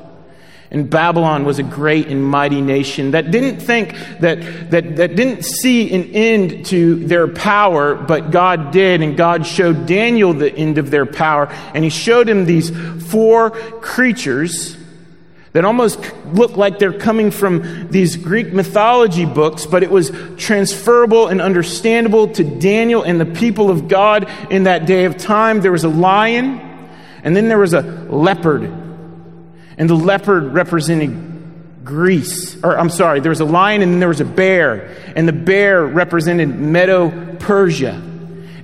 And 0.74 0.90
Babylon 0.90 1.46
was 1.46 1.60
a 1.60 1.64
great 1.64 2.08
and 2.08 2.26
mighty 2.26 2.60
nation 2.60 3.12
that 3.12 3.30
didn't 3.30 3.60
think 3.60 3.94
that, 4.22 4.72
that, 4.72 4.96
that 4.96 5.16
didn't 5.16 5.44
see 5.44 5.94
an 5.94 6.06
end 6.16 6.66
to 6.66 6.96
their 6.96 7.28
power, 7.28 7.94
but 7.94 8.32
God 8.32 8.72
did. 8.72 9.04
And 9.04 9.16
God 9.16 9.46
showed 9.46 9.86
Daniel 9.86 10.34
the 10.34 10.52
end 10.52 10.80
of 10.80 10.90
their 10.90 11.06
power. 11.06 11.46
And 11.76 11.84
he 11.84 11.92
showed 11.92 12.28
him 12.28 12.46
these 12.46 12.72
four 13.06 13.52
creatures 13.52 14.76
that 15.52 15.64
almost 15.64 16.00
look 16.34 16.58
like 16.58 16.80
they're 16.80 16.98
coming 16.98 17.30
from 17.30 17.88
these 17.90 18.18
Greek 18.18 18.52
mythology 18.52 19.26
books, 19.26 19.68
but 19.68 19.84
it 19.84 19.92
was 19.92 20.12
transferable 20.38 21.28
and 21.28 21.40
understandable 21.40 22.30
to 22.30 22.44
Daniel 22.44 23.04
and 23.04 23.22
the 23.22 23.28
people 23.28 23.70
of 23.70 23.88
God 23.88 24.28
in 24.50 24.64
that 24.64 24.88
day 24.88 25.06
of 25.06 25.18
time. 25.18 25.62
There 25.62 25.72
was 25.72 25.84
a 25.84 25.90
lion, 25.90 26.60
and 27.24 27.36
then 27.36 27.48
there 27.48 27.60
was 27.60 27.76
a 27.76 27.82
leopard 27.82 28.83
and 29.78 29.90
the 29.90 29.96
leopard 29.96 30.54
represented 30.54 31.34
Greece. 31.84 32.62
Or, 32.64 32.78
I'm 32.78 32.90
sorry, 32.90 33.20
there 33.20 33.30
was 33.30 33.40
a 33.40 33.46
lion 33.46 33.82
and 33.82 33.94
then 33.94 34.00
there 34.00 34.10
was 34.10 34.22
a 34.22 34.26
bear. 34.26 34.96
And 35.16 35.28
the 35.28 35.34
bear 35.34 35.86
represented 35.86 36.50
Medo 36.50 37.36
Persia. 37.38 38.02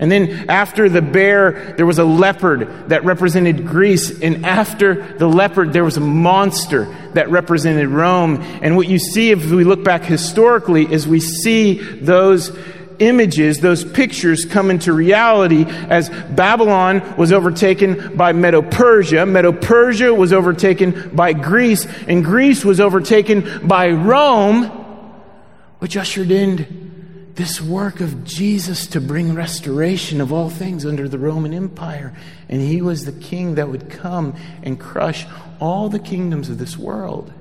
And 0.01 0.09
then 0.09 0.49
after 0.49 0.87
the 0.87 1.01
bear, 1.01 1.73
there 1.75 1.85
was 1.85 1.99
a 1.99 2.05
leopard 2.05 2.89
that 2.89 3.03
represented 3.03 3.67
Greece. 3.67 4.21
And 4.21 4.45
after 4.45 5.17
the 5.17 5.27
leopard, 5.27 5.73
there 5.73 5.83
was 5.83 5.97
a 5.97 6.01
monster 6.01 6.85
that 7.13 7.29
represented 7.29 7.89
Rome. 7.89 8.41
And 8.61 8.77
what 8.77 8.87
you 8.87 8.97
see 8.97 9.31
if 9.31 9.51
we 9.51 9.65
look 9.65 9.83
back 9.83 10.03
historically 10.03 10.89
is 10.89 11.05
we 11.05 11.19
see 11.19 11.73
those 11.73 12.57
images, 12.99 13.59
those 13.59 13.83
pictures 13.83 14.45
come 14.45 14.69
into 14.69 14.93
reality 14.93 15.65
as 15.67 16.09
Babylon 16.09 17.15
was 17.17 17.31
overtaken 17.31 18.15
by 18.15 18.33
Medo 18.33 18.61
Persia. 18.61 19.25
Medo 19.25 19.51
Persia 19.51 20.13
was 20.13 20.33
overtaken 20.33 21.09
by 21.15 21.33
Greece, 21.33 21.85
and 22.07 22.23
Greece 22.23 22.63
was 22.63 22.79
overtaken 22.79 23.67
by 23.67 23.89
Rome, 23.89 24.65
which 25.79 25.97
ushered 25.97 26.31
in 26.31 27.33
this 27.35 27.61
work 27.61 28.01
of 28.01 28.25
Jesus 28.25 28.85
to 28.87 28.99
bring 28.99 29.33
restoration 29.33 30.19
of 30.19 30.33
all 30.33 30.49
things 30.49 30.85
under 30.85 31.07
the 31.07 31.17
Roman 31.17 31.53
Empire. 31.53 32.13
And 32.49 32.59
he 32.61 32.81
was 32.81 33.05
the 33.05 33.13
king 33.13 33.55
that 33.55 33.69
would 33.69 33.89
come 33.89 34.35
and 34.61 34.77
crush 34.77 35.25
all 35.61 35.87
the 35.87 35.99
kingdoms 35.99 36.49
of 36.49 36.57
this 36.57 36.77
world. 36.77 37.31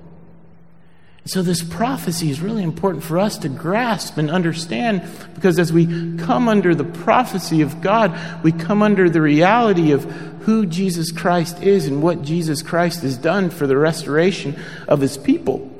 So, 1.28 1.42
this 1.42 1.62
prophecy 1.62 2.30
is 2.30 2.40
really 2.40 2.62
important 2.62 3.04
for 3.04 3.18
us 3.18 3.36
to 3.38 3.50
grasp 3.50 4.16
and 4.16 4.30
understand 4.30 5.02
because 5.34 5.58
as 5.58 5.70
we 5.70 6.16
come 6.16 6.48
under 6.48 6.74
the 6.74 6.84
prophecy 6.84 7.60
of 7.60 7.82
God, 7.82 8.18
we 8.42 8.50
come 8.50 8.82
under 8.82 9.10
the 9.10 9.20
reality 9.20 9.92
of 9.92 10.04
who 10.04 10.64
Jesus 10.64 11.12
Christ 11.12 11.62
is 11.62 11.86
and 11.86 12.02
what 12.02 12.22
Jesus 12.22 12.62
Christ 12.62 13.02
has 13.02 13.18
done 13.18 13.50
for 13.50 13.66
the 13.66 13.76
restoration 13.76 14.58
of 14.88 15.02
his 15.02 15.18
people. 15.18 15.70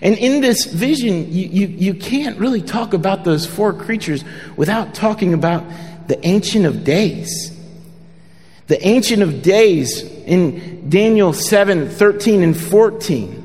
And 0.00 0.18
in 0.18 0.40
this 0.40 0.64
vision, 0.64 1.32
you, 1.32 1.46
you, 1.46 1.66
you 1.68 1.94
can't 1.94 2.36
really 2.40 2.62
talk 2.62 2.94
about 2.94 3.22
those 3.22 3.46
four 3.46 3.72
creatures 3.72 4.24
without 4.56 4.92
talking 4.92 5.34
about 5.34 5.62
the 6.08 6.18
Ancient 6.26 6.66
of 6.66 6.82
Days. 6.82 7.56
The 8.66 8.84
Ancient 8.84 9.22
of 9.22 9.40
Days 9.40 10.02
in 10.02 10.90
Daniel 10.90 11.32
7 11.32 11.90
13 11.90 12.42
and 12.42 12.56
14. 12.56 13.41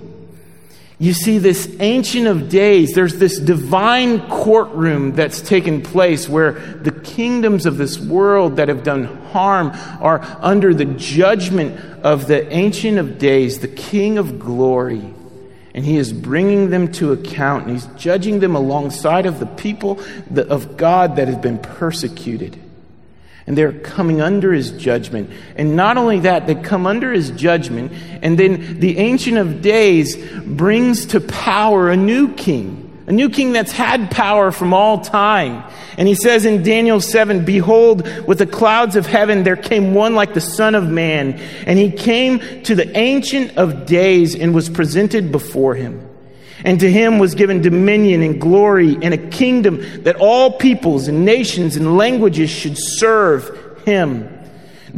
You 1.00 1.14
see, 1.14 1.38
this 1.38 1.76
Ancient 1.80 2.26
of 2.26 2.50
Days, 2.50 2.94
there's 2.94 3.20
this 3.20 3.38
divine 3.38 4.28
courtroom 4.30 5.14
that's 5.14 5.42
taken 5.42 5.84
place 5.84 6.28
where 6.28 6.54
the 6.54 6.92
kingdoms 6.92 7.68
of 7.68 7.78
this 7.78 8.00
world 8.00 8.56
that 8.56 8.68
have 8.68 8.84
done 8.84 9.04
harm 9.28 9.72
are 10.02 10.22
under 10.40 10.74
the 10.74 10.86
judgment 10.86 11.80
of 12.04 12.26
the 12.28 12.52
Ancient 12.52 12.98
of 12.98 13.20
Days, 13.20 13.60
the 13.60 13.68
King 13.68 14.18
of 14.18 14.40
Glory. 14.40 15.14
And 15.76 15.86
he 15.86 15.98
is 15.98 16.12
bringing 16.12 16.72
them 16.72 16.92
to 16.94 17.12
account, 17.12 17.66
and 17.66 17.74
he's 17.74 17.86
judging 17.96 18.40
them 18.40 18.56
alongside 18.56 19.28
of 19.28 19.40
the 19.40 19.46
people 19.46 20.02
of 20.36 20.78
God 20.78 21.18
that 21.18 21.28
have 21.28 21.44
been 21.44 21.60
persecuted 21.60 22.60
and 23.48 23.58
they're 23.58 23.72
coming 23.72 24.22
under 24.22 24.52
his 24.52 24.72
judgment. 24.72 25.32
And 25.56 25.76
not 25.76 25.98
only 25.98 26.20
that, 26.20 26.46
they 26.46 26.56
come 26.56 26.86
under 26.86 27.14
his 27.14 27.32
judgment, 27.32 27.94
and 28.22 28.38
then 28.38 28.80
the 28.80 28.98
Ancient 28.98 29.38
of 29.38 29.62
Days 29.62 30.18
brings 30.46 31.08
to 31.08 31.22
power 31.22 31.90
a 31.90 31.98
new 31.98 32.34
king. 32.34 32.84
A 33.08 33.14
new 33.14 33.30
king 33.30 33.54
that's 33.54 33.72
had 33.72 34.12
power 34.12 34.52
from 34.52 34.74
all 34.74 35.00
time. 35.00 35.64
And 35.98 36.10
he 36.10 36.14
says 36.14 36.44
in 36.44 36.62
Daniel 36.62 37.00
7 37.00 37.46
Behold, 37.46 38.06
with 38.28 38.40
the 38.40 38.46
clouds 38.46 38.98
of 38.98 39.06
heaven 39.06 39.44
there 39.44 39.56
came 39.56 39.94
one 39.94 40.14
like 40.14 40.34
the 40.34 40.42
Son 40.42 40.76
of 40.76 40.90
Man, 40.90 41.40
and 41.66 41.80
he 41.80 41.90
came 41.90 42.64
to 42.64 42.76
the 42.76 42.96
Ancient 42.98 43.58
of 43.58 43.86
Days 43.86 44.36
and 44.36 44.54
was 44.54 44.70
presented 44.70 45.32
before 45.32 45.74
him. 45.74 46.07
And 46.64 46.80
to 46.80 46.92
him 46.92 47.20
was 47.20 47.36
given 47.36 47.62
dominion 47.62 48.22
and 48.24 48.42
glory 48.42 48.98
and 49.02 49.14
a 49.14 49.18
kingdom 49.18 50.04
that 50.04 50.16
all 50.18 50.52
peoples 50.52 51.08
and 51.08 51.24
nations 51.24 51.76
and 51.76 51.98
languages 51.98 52.50
should 52.50 52.78
serve 52.78 53.84
him. 53.86 54.37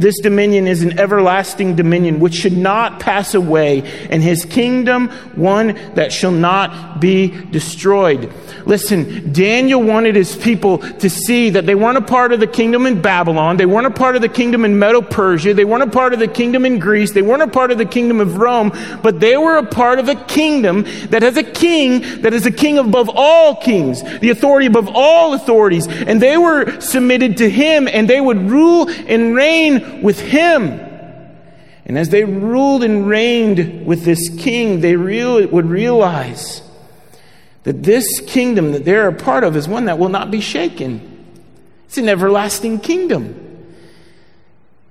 This 0.00 0.18
dominion 0.18 0.66
is 0.66 0.82
an 0.82 0.98
everlasting 0.98 1.76
dominion 1.76 2.20
which 2.20 2.32
should 2.32 2.56
not 2.56 3.00
pass 3.00 3.34
away, 3.34 3.82
and 4.08 4.22
his 4.22 4.46
kingdom 4.46 5.10
one 5.34 5.78
that 5.94 6.10
shall 6.10 6.30
not 6.30 7.02
be 7.02 7.28
destroyed. 7.28 8.32
Listen, 8.64 9.30
Daniel 9.30 9.82
wanted 9.82 10.16
his 10.16 10.34
people 10.34 10.78
to 10.78 11.10
see 11.10 11.50
that 11.50 11.66
they 11.66 11.74
weren't 11.74 11.98
a 11.98 12.02
part 12.02 12.32
of 12.32 12.40
the 12.40 12.46
kingdom 12.46 12.86
in 12.86 13.02
Babylon, 13.02 13.58
they 13.58 13.66
weren't 13.66 13.86
a 13.86 13.90
part 13.90 14.16
of 14.16 14.22
the 14.22 14.28
kingdom 14.28 14.64
in 14.64 14.78
Medo 14.78 15.02
Persia, 15.02 15.52
they 15.52 15.66
weren't 15.66 15.82
a 15.82 15.90
part 15.90 16.14
of 16.14 16.18
the 16.18 16.28
kingdom 16.28 16.64
in 16.64 16.78
Greece, 16.78 17.12
they 17.12 17.20
weren't 17.20 17.42
a 17.42 17.48
part 17.48 17.70
of 17.70 17.76
the 17.76 17.84
kingdom 17.84 18.20
of 18.20 18.38
Rome, 18.38 18.72
but 19.02 19.20
they 19.20 19.36
were 19.36 19.58
a 19.58 19.66
part 19.66 19.98
of 19.98 20.08
a 20.08 20.14
kingdom 20.14 20.86
that 21.10 21.20
has 21.20 21.36
a 21.36 21.42
king 21.42 22.22
that 22.22 22.32
is 22.32 22.46
a 22.46 22.50
king 22.50 22.78
above 22.78 23.10
all 23.12 23.56
kings, 23.56 24.02
the 24.20 24.30
authority 24.30 24.66
above 24.66 24.88
all 24.88 25.34
authorities, 25.34 25.86
and 25.88 26.22
they 26.22 26.38
were 26.38 26.80
submitted 26.80 27.36
to 27.36 27.50
him, 27.50 27.86
and 27.86 28.08
they 28.08 28.22
would 28.22 28.38
rule 28.50 28.88
and 28.88 29.34
reign 29.34 29.89
with 30.02 30.20
him. 30.20 30.80
And 31.86 31.98
as 31.98 32.10
they 32.10 32.24
ruled 32.24 32.84
and 32.84 33.06
reigned 33.08 33.86
with 33.86 34.04
this 34.04 34.28
king, 34.38 34.80
they 34.80 34.96
would 34.96 35.66
realize 35.66 36.62
that 37.64 37.82
this 37.82 38.20
kingdom 38.20 38.72
that 38.72 38.84
they're 38.84 39.08
a 39.08 39.12
part 39.12 39.44
of 39.44 39.56
is 39.56 39.68
one 39.68 39.86
that 39.86 39.98
will 39.98 40.08
not 40.08 40.30
be 40.30 40.40
shaken. 40.40 41.06
It's 41.86 41.98
an 41.98 42.08
everlasting 42.08 42.80
kingdom. 42.80 43.66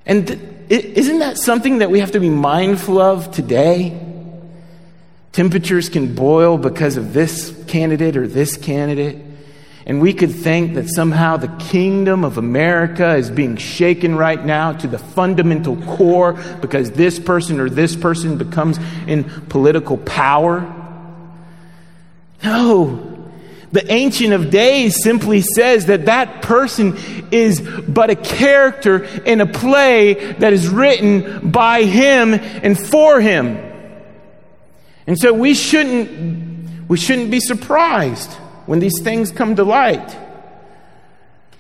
And 0.05 0.27
th- 0.27 0.39
isn't 0.69 1.19
that 1.19 1.37
something 1.37 1.79
that 1.79 1.89
we 1.89 1.99
have 1.99 2.11
to 2.11 2.19
be 2.19 2.29
mindful 2.29 2.99
of 2.99 3.31
today? 3.31 3.99
Temperatures 5.31 5.89
can 5.89 6.15
boil 6.15 6.57
because 6.57 6.97
of 6.97 7.13
this 7.13 7.55
candidate 7.67 8.17
or 8.17 8.27
this 8.27 8.57
candidate. 8.57 9.17
And 9.89 9.99
we 9.99 10.13
could 10.13 10.31
think 10.31 10.75
that 10.75 10.87
somehow 10.87 11.37
the 11.37 11.47
kingdom 11.47 12.23
of 12.23 12.37
America 12.37 13.15
is 13.15 13.31
being 13.31 13.57
shaken 13.57 14.15
right 14.15 14.45
now 14.45 14.71
to 14.73 14.87
the 14.87 14.99
fundamental 14.99 15.77
core 15.77 16.33
because 16.61 16.91
this 16.91 17.17
person 17.17 17.59
or 17.59 17.71
this 17.71 17.95
person 17.95 18.37
becomes 18.37 18.77
in 19.07 19.23
political 19.23 19.97
power. 19.97 20.61
No. 22.43 23.31
The 23.71 23.91
Ancient 23.91 24.31
of 24.31 24.51
Days 24.51 25.01
simply 25.01 25.41
says 25.41 25.87
that 25.87 26.05
that 26.05 26.43
person 26.43 26.95
is 27.31 27.59
but 27.59 28.11
a 28.11 28.15
character 28.15 29.05
in 29.05 29.41
a 29.41 29.47
play 29.47 30.33
that 30.33 30.53
is 30.53 30.69
written 30.69 31.49
by 31.49 31.81
him 31.81 32.35
and 32.35 32.77
for 32.77 33.19
him. 33.19 33.57
And 35.07 35.17
so 35.17 35.33
we 35.33 35.55
shouldn't, 35.55 36.87
we 36.87 36.97
shouldn't 36.97 37.31
be 37.31 37.39
surprised 37.39 38.29
when 38.69 38.77
these 38.77 39.01
things 39.01 39.31
come 39.31 39.55
to 39.55 39.63
light. 39.63 40.15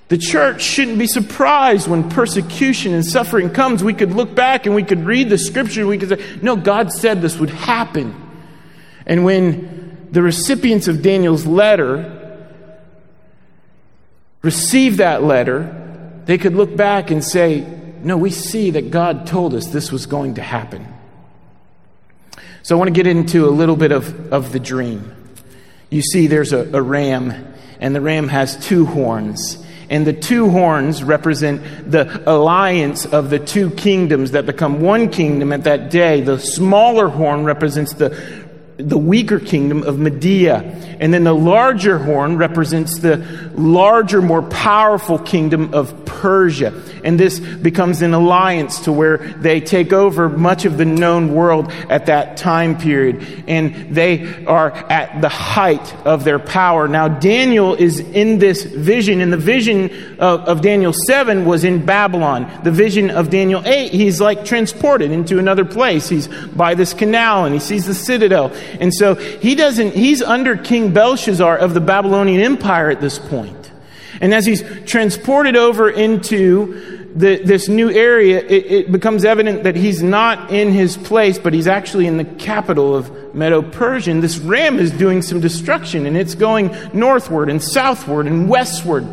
The 0.09 0.17
church 0.19 0.61
shouldn't 0.61 0.99
be 0.99 1.07
surprised 1.07 1.87
when 1.87 2.07
persecution 2.07 2.93
and 2.93 3.03
suffering 3.03 3.49
comes. 3.49 3.83
We 3.83 3.95
could 3.95 4.11
look 4.11 4.35
back 4.35 4.67
and 4.67 4.75
we 4.75 4.83
could 4.83 5.03
read 5.05 5.27
the 5.31 5.39
scripture. 5.39 5.79
and 5.79 5.89
We 5.89 5.97
could 5.97 6.09
say, 6.09 6.39
no, 6.43 6.55
God 6.55 6.93
said 6.93 7.19
this 7.19 7.39
would 7.39 7.49
happen. 7.49 8.13
And 9.07 9.25
when 9.25 10.07
the 10.11 10.21
recipients 10.21 10.87
of 10.87 11.01
Daniel's 11.01 11.47
letter 11.47 12.45
received 14.43 14.99
that 14.99 15.23
letter, 15.23 16.21
they 16.25 16.37
could 16.37 16.53
look 16.53 16.75
back 16.75 17.09
and 17.09 17.23
say, 17.23 17.61
no, 18.03 18.17
we 18.17 18.29
see 18.29 18.69
that 18.69 18.91
God 18.91 19.25
told 19.25 19.55
us 19.55 19.65
this 19.65 19.91
was 19.91 20.05
going 20.05 20.35
to 20.35 20.43
happen. 20.43 20.87
So 22.61 22.75
I 22.75 22.77
want 22.77 22.89
to 22.89 22.93
get 22.93 23.07
into 23.07 23.47
a 23.47 23.49
little 23.49 23.75
bit 23.75 23.91
of, 23.91 24.31
of 24.31 24.51
the 24.51 24.59
dream 24.59 25.15
you 25.89 26.01
see 26.01 26.27
there's 26.27 26.53
a, 26.53 26.69
a 26.75 26.81
ram, 26.81 27.53
and 27.79 27.95
the 27.95 28.01
ram 28.01 28.27
has 28.27 28.57
two 28.65 28.85
horns. 28.85 29.63
And 29.89 30.05
the 30.05 30.13
two 30.13 30.51
horns 30.51 31.03
represent 31.03 31.91
the 31.91 32.23
alliance 32.31 33.05
of 33.05 33.31
the 33.31 33.39
two 33.39 33.71
kingdoms 33.71 34.31
that 34.31 34.45
become 34.45 34.81
one 34.81 35.09
kingdom 35.09 35.51
at 35.51 35.63
that 35.63 35.89
day. 35.89 36.21
The 36.21 36.37
smaller 36.37 37.07
horn 37.07 37.43
represents 37.43 37.93
the 37.93 38.09
the 38.79 38.97
weaker 38.97 39.39
kingdom 39.39 39.83
of 39.83 39.99
Media. 39.99 40.61
And 41.01 41.13
then 41.13 41.25
the 41.25 41.35
larger 41.35 41.97
horn 41.97 42.37
represents 42.37 42.99
the 42.99 43.17
larger, 43.53 44.21
more 44.21 44.41
powerful 44.41 45.19
kingdom 45.19 45.73
of 45.73 46.05
Persia. 46.05 46.73
And 47.03 47.19
this 47.19 47.39
becomes 47.39 48.01
an 48.01 48.13
alliance 48.13 48.81
to 48.81 48.91
where 48.91 49.17
they 49.17 49.61
take 49.61 49.93
over 49.93 50.29
much 50.29 50.65
of 50.65 50.77
the 50.77 50.85
known 50.85 51.33
world 51.33 51.71
at 51.89 52.07
that 52.07 52.37
time 52.37 52.77
period. 52.77 53.25
And 53.47 53.95
they 53.95 54.45
are 54.45 54.71
at 54.71 55.21
the 55.21 55.29
height 55.29 55.95
of 56.05 56.23
their 56.23 56.39
power. 56.39 56.87
Now, 56.87 57.07
Daniel 57.07 57.75
is 57.75 57.99
in 57.99 58.39
this 58.39 58.63
vision, 58.63 59.21
and 59.21 59.31
the 59.31 59.37
vision 59.37 59.89
of, 60.19 60.41
of 60.41 60.61
Daniel 60.61 60.93
7 60.93 61.45
was 61.45 61.63
in 61.63 61.85
Babylon. 61.85 62.49
The 62.63 62.71
vision 62.71 63.09
of 63.09 63.29
Daniel 63.29 63.61
8, 63.65 63.91
he's 63.91 64.21
like 64.21 64.45
transported 64.45 65.11
into 65.11 65.39
another 65.39 65.65
place. 65.65 66.09
He's 66.09 66.27
by 66.27 66.75
this 66.75 66.93
canal 66.93 67.45
and 67.45 67.53
he 67.53 67.59
sees 67.59 67.85
the 67.85 67.93
citadel. 67.93 68.51
And 68.79 68.93
so 68.93 69.15
he 69.15 69.55
doesn't, 69.55 69.93
he's 69.93 70.21
under 70.21 70.57
King 70.57 70.93
Belshazzar 70.93 71.57
of 71.57 71.73
the 71.73 71.81
Babylonian 71.81 72.41
Empire 72.41 72.89
at 72.89 73.01
this 73.01 73.19
point. 73.19 73.58
And 74.21 74.33
as 74.33 74.45
he's 74.45 74.63
transported 74.85 75.55
over 75.55 75.89
into 75.89 76.99
the, 77.15 77.41
this 77.43 77.67
new 77.67 77.89
area, 77.89 78.39
it, 78.39 78.65
it, 78.71 78.91
becomes 78.91 79.25
evident 79.25 79.63
that 79.63 79.75
he's 79.75 80.03
not 80.03 80.51
in 80.51 80.71
his 80.71 80.95
place, 80.95 81.39
but 81.39 81.53
he's 81.53 81.67
actually 81.67 82.05
in 82.05 82.17
the 82.17 82.25
capital 82.25 82.95
of 82.95 83.33
Medo 83.33 83.61
Persian. 83.61 84.21
This 84.21 84.37
ram 84.37 84.77
is 84.77 84.91
doing 84.91 85.21
some 85.21 85.39
destruction, 85.39 86.05
and 86.05 86.15
it's 86.15 86.35
going 86.35 86.75
northward 86.93 87.49
and 87.49 87.63
southward 87.63 88.27
and 88.27 88.47
westward. 88.47 89.07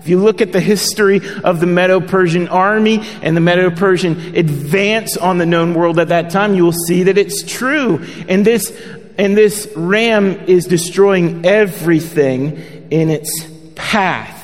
If 0.00 0.08
you 0.08 0.18
look 0.18 0.40
at 0.40 0.52
the 0.52 0.60
history 0.60 1.20
of 1.44 1.60
the 1.60 1.66
Medo 1.66 2.00
Persian 2.00 2.48
army 2.48 3.00
and 3.22 3.36
the 3.36 3.40
Medo 3.40 3.70
Persian 3.70 4.34
advance 4.34 5.16
on 5.16 5.38
the 5.38 5.46
known 5.46 5.74
world 5.74 5.98
at 6.00 6.08
that 6.08 6.30
time, 6.30 6.54
you 6.54 6.64
will 6.64 6.72
see 6.72 7.04
that 7.04 7.18
it's 7.18 7.44
true. 7.44 8.04
And 8.28 8.44
this, 8.44 8.76
and 9.16 9.36
this 9.36 9.70
ram 9.76 10.32
is 10.48 10.66
destroying 10.66 11.46
everything 11.46 12.56
in 12.90 13.10
its 13.10 13.46
path. 13.76 14.41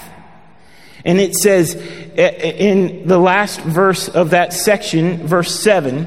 And 1.08 1.18
it 1.18 1.34
says 1.34 1.74
eh, 1.74 1.80
eh, 2.18 2.50
in 2.58 3.08
the 3.08 3.18
last 3.18 3.62
verse 3.62 4.10
of 4.10 4.30
that 4.30 4.52
section, 4.52 5.26
verse 5.26 5.58
7, 5.58 6.06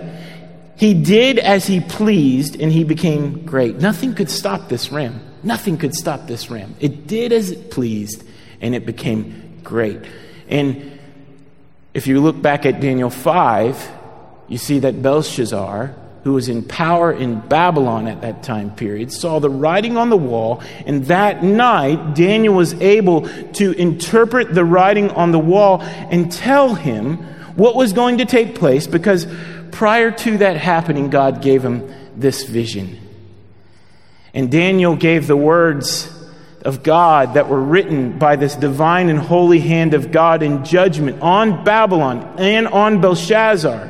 he 0.78 0.94
did 0.94 1.40
as 1.40 1.66
he 1.66 1.80
pleased 1.80 2.62
and 2.62 2.72
he 2.72 2.84
became 2.84 3.44
great. 3.44 3.78
Nothing 3.78 4.14
could 4.14 4.30
stop 4.30 4.70
this 4.70 4.92
ram. 4.92 5.20
Nothing 5.42 5.80
could 5.80 5.96
stop 5.96 6.28
this 6.28 6.52
ram. 6.52 6.76
It 6.80 7.08
did 7.08 7.34
as 7.34 7.50
it 7.50 7.72
pleased 7.72 8.24
and 8.62 8.76
it 8.76 8.86
became 8.86 9.60
great. 9.64 10.00
And 10.48 11.00
if 11.96 12.06
you 12.06 12.22
look 12.22 12.40
back 12.40 12.68
at 12.68 12.80
Daniel 12.80 13.10
5, 13.10 13.92
you 14.50 14.60
see 14.60 14.78
that 14.80 15.02
Belshazzar, 15.02 15.96
who 16.24 16.34
was 16.34 16.50
in 16.50 16.64
power 16.64 17.12
in 17.12 17.40
Babylon 17.40 18.08
at 18.08 18.22
that 18.22 18.44
time 18.44 18.76
period, 18.76 19.12
saw 19.12 19.40
the 19.40 19.50
writing 19.50 19.98
on 19.98 20.10
the 20.10 20.18
wall, 20.18 20.62
and 20.86 21.06
that 21.06 21.44
night 21.44 22.16
Daniel 22.16 22.54
was 22.54 22.74
able 22.76 23.28
to 23.54 23.72
interpret 23.72 24.54
the 24.54 24.64
writing 24.64 25.10
on 25.12 25.32
the 25.32 25.40
wall 25.40 25.82
and 25.82 26.32
tell 26.32 26.76
him 26.76 27.18
what 27.56 27.76
was 27.76 27.94
going 27.94 28.20
to 28.20 28.26
take 28.26 28.56
place 28.56 28.88
because 28.88 29.28
prior 29.72 30.12
to 30.12 30.38
that 30.38 30.58
happening, 30.58 31.10
God 31.10 31.42
gave 31.42 31.64
him 31.64 31.92
this 32.16 32.44
vision. 32.44 33.00
And 34.34 34.52
Daniel 34.52 34.96
gave 34.96 35.28
the 35.28 35.36
words 35.36 36.10
of 36.64 36.84
God 36.84 37.34
that 37.34 37.50
were 37.50 37.60
written 37.60 38.20
by 38.20 38.36
this 38.36 38.56
divine 38.56 39.10
and 39.10 39.18
holy 39.18 39.60
hand 39.60 39.94
of 39.94 40.12
God 40.12 40.44
in 40.44 40.64
judgment 40.64 41.22
on 41.22 41.64
Babylon 41.64 42.36
and 42.38 42.68
on 42.68 43.02
Belshazzar. 43.02 43.90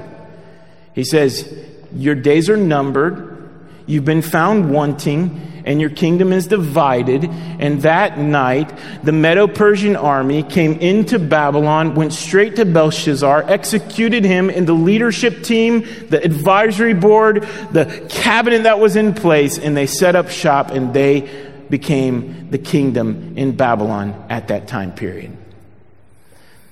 He 0.94 1.04
says, 1.04 1.71
Your 1.96 2.16
days 2.16 2.50
are 2.50 2.58
numbered, 2.58 3.50
you've 3.86 4.06
been 4.06 4.22
found 4.22 4.72
wanting, 4.72 5.52
and 5.66 5.80
your 5.80 5.90
kingdom 5.90 6.34
is 6.34 6.48
divided. 6.48 7.26
And 7.26 7.82
that 7.84 8.18
night, 8.18 8.74
the 9.04 9.12
Medo 9.12 9.48
Persian 9.48 9.96
army 9.96 10.44
came 10.44 10.74
into 10.80 11.20
Babylon, 11.20 11.96
went 11.96 12.14
straight 12.14 12.56
to 12.58 12.66
Belshazzar, 12.66 13.46
executed 13.48 14.24
him 14.24 14.50
in 14.50 14.66
the 14.66 14.74
leadership 14.74 15.44
team, 15.44 15.82
the 16.10 16.24
advisory 16.24 16.94
board, 16.94 17.48
the 17.72 18.08
cabinet 18.10 18.64
that 18.64 18.80
was 18.80 18.96
in 18.96 19.14
place, 19.14 19.58
and 19.58 19.76
they 19.76 19.86
set 19.86 20.16
up 20.16 20.30
shop 20.30 20.72
and 20.72 20.94
they 20.94 21.30
became 21.70 22.50
the 22.50 22.58
kingdom 22.58 23.38
in 23.38 23.56
Babylon 23.56 24.26
at 24.30 24.50
that 24.50 24.68
time 24.68 24.94
period. 24.94 25.38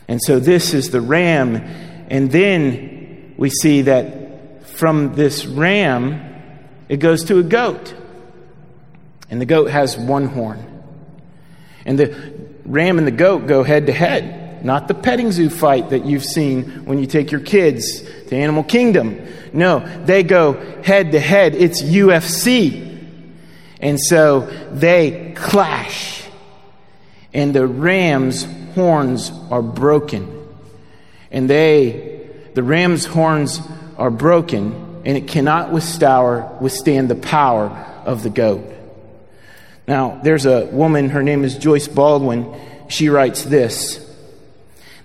And 0.07 0.19
so 0.21 0.39
this 0.39 0.73
is 0.73 0.89
the 0.89 1.01
ram. 1.01 1.55
And 2.09 2.31
then 2.31 3.35
we 3.37 3.49
see 3.49 3.83
that 3.83 4.28
from 4.73 5.15
this 5.15 5.45
ram, 5.45 6.21
it 6.87 6.97
goes 6.97 7.25
to 7.25 7.39
a 7.39 7.43
goat. 7.43 7.93
And 9.29 9.39
the 9.39 9.45
goat 9.45 9.69
has 9.69 9.97
one 9.97 10.25
horn. 10.25 10.65
And 11.85 11.99
the 11.99 12.33
ram 12.65 12.97
and 12.97 13.05
the 13.05 13.11
goat 13.11 13.47
go 13.47 13.63
head 13.63 13.87
to 13.87 13.93
head. 13.93 14.63
Not 14.63 14.87
the 14.87 14.93
petting 14.93 15.31
zoo 15.31 15.49
fight 15.49 15.91
that 15.91 16.05
you've 16.05 16.25
seen 16.25 16.85
when 16.85 16.99
you 16.99 17.05
take 17.05 17.31
your 17.31 17.41
kids 17.41 18.01
to 18.01 18.35
Animal 18.35 18.63
Kingdom. 18.63 19.25
No, 19.53 19.79
they 20.05 20.23
go 20.23 20.53
head 20.83 21.13
to 21.13 21.19
head. 21.19 21.55
It's 21.55 21.81
UFC. 21.81 22.87
And 23.79 23.99
so 23.99 24.41
they 24.71 25.33
clash. 25.35 26.23
And 27.33 27.53
the 27.53 27.67
ram's 27.67 28.47
horns 28.75 29.31
are 29.49 29.61
broken. 29.61 30.47
And 31.31 31.49
they, 31.49 32.27
the 32.55 32.63
ram's 32.63 33.05
horns 33.05 33.61
are 33.99 34.09
broken, 34.09 35.01
and 35.05 35.17
it 35.17 35.27
cannot 35.27 35.71
withstand 35.71 37.09
the 37.09 37.19
power 37.21 37.69
of 38.05 38.23
the 38.23 38.29
goat. 38.29 38.65
Now, 39.87 40.19
there's 40.23 40.45
a 40.45 40.65
woman, 40.67 41.09
her 41.09 41.21
name 41.21 41.43
is 41.43 41.57
Joyce 41.57 41.87
Baldwin. 41.87 42.53
She 42.87 43.09
writes 43.09 43.43
this 43.43 44.05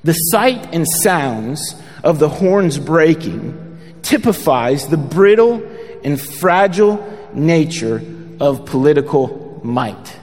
The 0.05 0.13
sight 0.13 0.73
and 0.73 0.87
sounds 0.89 1.75
of 2.03 2.19
the 2.19 2.29
horns 2.29 2.79
breaking 2.79 3.61
typifies 4.03 4.87
the 4.89 4.97
brittle 4.97 5.63
and 6.05 6.21
fragile 6.21 7.03
nature 7.33 8.03
of 8.39 8.67
political 8.67 9.61
might. 9.65 10.19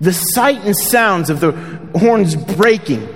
The 0.00 0.12
sight 0.12 0.64
and 0.64 0.76
sounds 0.76 1.30
of 1.30 1.40
the 1.40 1.52
horns 1.96 2.34
breaking, 2.34 3.08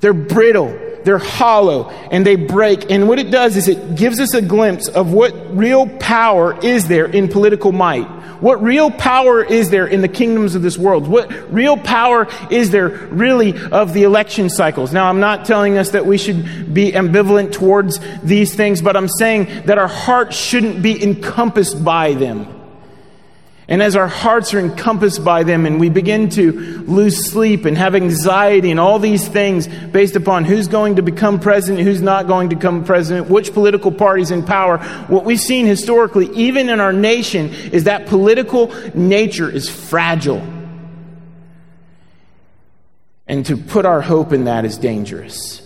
they're 0.00 0.14
brittle, 0.14 0.85
they're 1.06 1.18
hollow, 1.18 1.88
and 2.10 2.26
they 2.26 2.34
break. 2.34 2.90
And 2.90 3.08
what 3.08 3.20
it 3.20 3.30
does 3.30 3.56
is 3.56 3.68
it 3.68 3.94
gives 3.94 4.18
us 4.18 4.34
a 4.34 4.42
glimpse 4.42 4.88
of 4.88 5.12
what 5.12 5.32
real 5.56 5.86
power 5.86 6.58
is 6.64 6.88
there 6.88 7.06
in 7.06 7.28
political 7.28 7.70
might. 7.70 8.08
What 8.40 8.60
real 8.60 8.90
power 8.90 9.40
is 9.40 9.70
there 9.70 9.86
in 9.86 10.00
the 10.02 10.08
kingdoms 10.08 10.56
of 10.56 10.62
this 10.62 10.76
world? 10.76 11.06
What 11.06 11.30
real 11.52 11.76
power 11.76 12.26
is 12.50 12.70
there 12.72 12.88
really 12.88 13.56
of 13.68 13.94
the 13.94 14.02
election 14.02 14.50
cycles? 14.50 14.92
Now, 14.92 15.08
I'm 15.08 15.20
not 15.20 15.44
telling 15.44 15.78
us 15.78 15.90
that 15.90 16.06
we 16.06 16.18
should 16.18 16.74
be 16.74 16.90
ambivalent 16.90 17.52
towards 17.52 18.00
these 18.24 18.56
things, 18.56 18.82
but 18.82 18.96
I'm 18.96 19.08
saying 19.08 19.66
that 19.66 19.78
our 19.78 19.86
hearts 19.86 20.36
shouldn't 20.36 20.82
be 20.82 21.00
encompassed 21.00 21.84
by 21.84 22.14
them. 22.14 22.55
And 23.68 23.82
as 23.82 23.96
our 23.96 24.06
hearts 24.06 24.54
are 24.54 24.60
encompassed 24.60 25.24
by 25.24 25.42
them 25.42 25.66
and 25.66 25.80
we 25.80 25.88
begin 25.88 26.28
to 26.30 26.52
lose 26.52 27.28
sleep 27.30 27.64
and 27.64 27.76
have 27.76 27.96
anxiety 27.96 28.70
and 28.70 28.78
all 28.78 29.00
these 29.00 29.26
things 29.26 29.66
based 29.66 30.14
upon 30.14 30.44
who's 30.44 30.68
going 30.68 30.96
to 30.96 31.02
become 31.02 31.40
president, 31.40 31.84
who's 31.84 32.00
not 32.00 32.28
going 32.28 32.50
to 32.50 32.56
become 32.56 32.84
president, 32.84 33.28
which 33.28 33.52
political 33.52 33.90
party's 33.90 34.30
in 34.30 34.44
power, 34.44 34.78
what 35.08 35.24
we've 35.24 35.40
seen 35.40 35.66
historically, 35.66 36.30
even 36.34 36.68
in 36.68 36.78
our 36.78 36.92
nation, 36.92 37.48
is 37.72 37.84
that 37.84 38.06
political 38.06 38.72
nature 38.94 39.50
is 39.50 39.68
fragile. 39.68 40.46
And 43.26 43.44
to 43.46 43.56
put 43.56 43.84
our 43.84 44.00
hope 44.00 44.32
in 44.32 44.44
that 44.44 44.64
is 44.64 44.78
dangerous. 44.78 45.60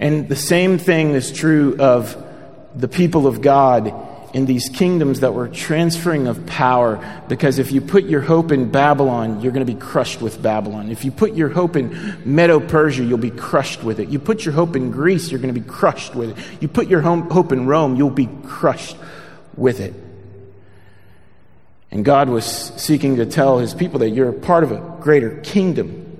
And 0.00 0.26
the 0.26 0.36
same 0.36 0.78
thing 0.78 1.10
is 1.10 1.30
true 1.30 1.76
of 1.78 2.16
the 2.74 2.88
people 2.88 3.26
of 3.26 3.42
God 3.42 3.92
in 4.36 4.44
these 4.44 4.68
kingdoms 4.68 5.20
that 5.20 5.32
were 5.32 5.48
transferring 5.48 6.26
of 6.26 6.44
power 6.44 7.02
because 7.26 7.58
if 7.58 7.72
you 7.72 7.80
put 7.80 8.04
your 8.04 8.20
hope 8.20 8.52
in 8.52 8.70
Babylon, 8.70 9.40
you're 9.40 9.50
going 9.50 9.66
to 9.66 9.72
be 9.72 9.80
crushed 9.80 10.20
with 10.20 10.42
Babylon. 10.42 10.90
If 10.90 11.06
you 11.06 11.10
put 11.10 11.32
your 11.32 11.48
hope 11.48 11.74
in 11.74 12.18
Medo 12.22 12.60
Persia, 12.60 13.02
you'll 13.02 13.16
be 13.16 13.30
crushed 13.30 13.82
with 13.82 13.98
it. 13.98 14.10
You 14.10 14.18
put 14.18 14.44
your 14.44 14.52
hope 14.52 14.76
in 14.76 14.90
Greece, 14.90 15.30
you're 15.30 15.40
going 15.40 15.54
to 15.54 15.58
be 15.58 15.66
crushed 15.66 16.14
with 16.14 16.36
it. 16.36 16.62
You 16.62 16.68
put 16.68 16.86
your 16.86 17.00
hope 17.00 17.50
in 17.50 17.66
Rome, 17.66 17.96
you'll 17.96 18.10
be 18.10 18.28
crushed 18.44 18.98
with 19.56 19.80
it. 19.80 19.94
And 21.90 22.04
God 22.04 22.28
was 22.28 22.44
seeking 22.44 23.16
to 23.16 23.24
tell 23.24 23.58
his 23.58 23.72
people 23.72 24.00
that 24.00 24.10
you're 24.10 24.28
a 24.28 24.34
part 24.34 24.64
of 24.64 24.70
a 24.70 24.98
greater 25.00 25.40
kingdom 25.40 26.18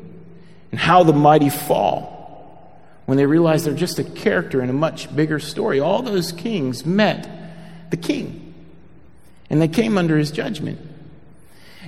and 0.70 0.80
how 0.80 1.02
the 1.02 1.12
mighty 1.12 1.50
fall 1.50 2.80
when 3.04 3.18
they 3.18 3.26
realize 3.26 3.64
they're 3.64 3.74
just 3.74 3.98
a 3.98 4.04
character 4.04 4.62
in 4.62 4.70
a 4.70 4.72
much 4.72 5.14
bigger 5.14 5.38
story. 5.38 5.80
All 5.80 6.00
those 6.00 6.32
kings 6.32 6.86
met 6.86 7.35
the 7.90 7.96
king. 7.96 8.54
And 9.50 9.60
they 9.60 9.68
came 9.68 9.96
under 9.98 10.18
his 10.18 10.30
judgment. 10.30 10.80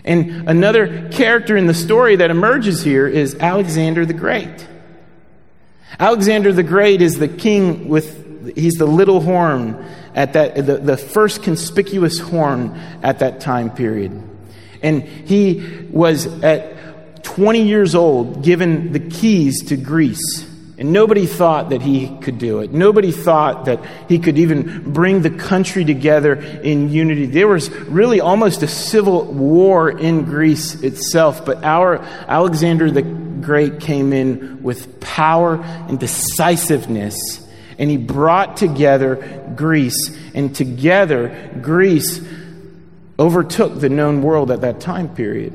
And 0.05 0.49
another 0.49 1.09
character 1.11 1.57
in 1.57 1.67
the 1.67 1.75
story 1.75 2.17
that 2.17 2.31
emerges 2.31 2.83
here 2.83 3.07
is 3.07 3.35
Alexander 3.35 4.07
the 4.07 4.15
Great. 4.15 4.67
Alexander 5.99 6.53
the 6.53 6.63
Great 6.63 7.03
is 7.03 7.19
the 7.19 7.29
king 7.29 7.89
with, 7.89 8.57
he's 8.57 8.75
the 8.75 8.87
little 8.87 9.21
horn 9.21 9.85
at 10.15 10.35
that, 10.35 10.55
the, 10.55 10.79
the 10.79 10.97
first 10.97 11.43
conspicuous 11.43 12.19
horn 12.19 12.79
at 13.03 13.19
that 13.19 13.41
time 13.41 13.71
period. 13.71 14.23
And 14.83 15.03
he 15.03 15.87
was 15.91 16.27
at 16.43 17.25
20 17.25 17.63
years 17.63 17.95
old 17.95 18.45
given 18.45 18.93
the 18.93 19.01
keys 19.01 19.65
to 19.67 19.77
Greece. 19.77 20.49
And 20.79 20.93
nobody 20.93 21.27
thought 21.27 21.71
that 21.71 21.83
he 21.83 22.17
could 22.19 22.39
do 22.39 22.61
it. 22.61 22.73
Nobody 22.73 23.11
thought 23.11 23.65
that 23.65 23.85
he 24.09 24.21
could 24.21 24.39
even 24.39 24.93
bring 24.93 25.23
the 25.23 25.31
country 25.31 25.85
together 25.85 26.35
in 26.35 26.89
unity. 26.89 27.27
There 27.27 27.49
was 27.49 27.69
really 27.69 28.21
almost 28.21 28.63
a 28.63 28.69
civil 28.69 29.25
war 29.25 29.91
in 29.91 30.25
Greece 30.25 30.77
itself, 30.77 31.45
but 31.45 31.65
our 31.65 31.99
Alexander 32.29 32.93
the 32.93 33.03
Great 33.03 33.81
came 33.81 34.13
in 34.13 34.63
with 34.63 35.01
power 35.01 35.57
and 35.57 35.99
decisiveness, 35.99 37.17
and 37.79 37.91
he 37.91 37.97
brought 37.97 38.57
together 38.57 39.53
Greece, 39.57 40.17
and 40.35 40.55
together 40.55 41.51
Greece 41.61 42.21
overtook 43.19 43.81
the 43.81 43.89
known 43.89 44.23
world 44.23 44.53
at 44.53 44.61
that 44.61 44.81
time 44.81 45.09
period. 45.15 45.53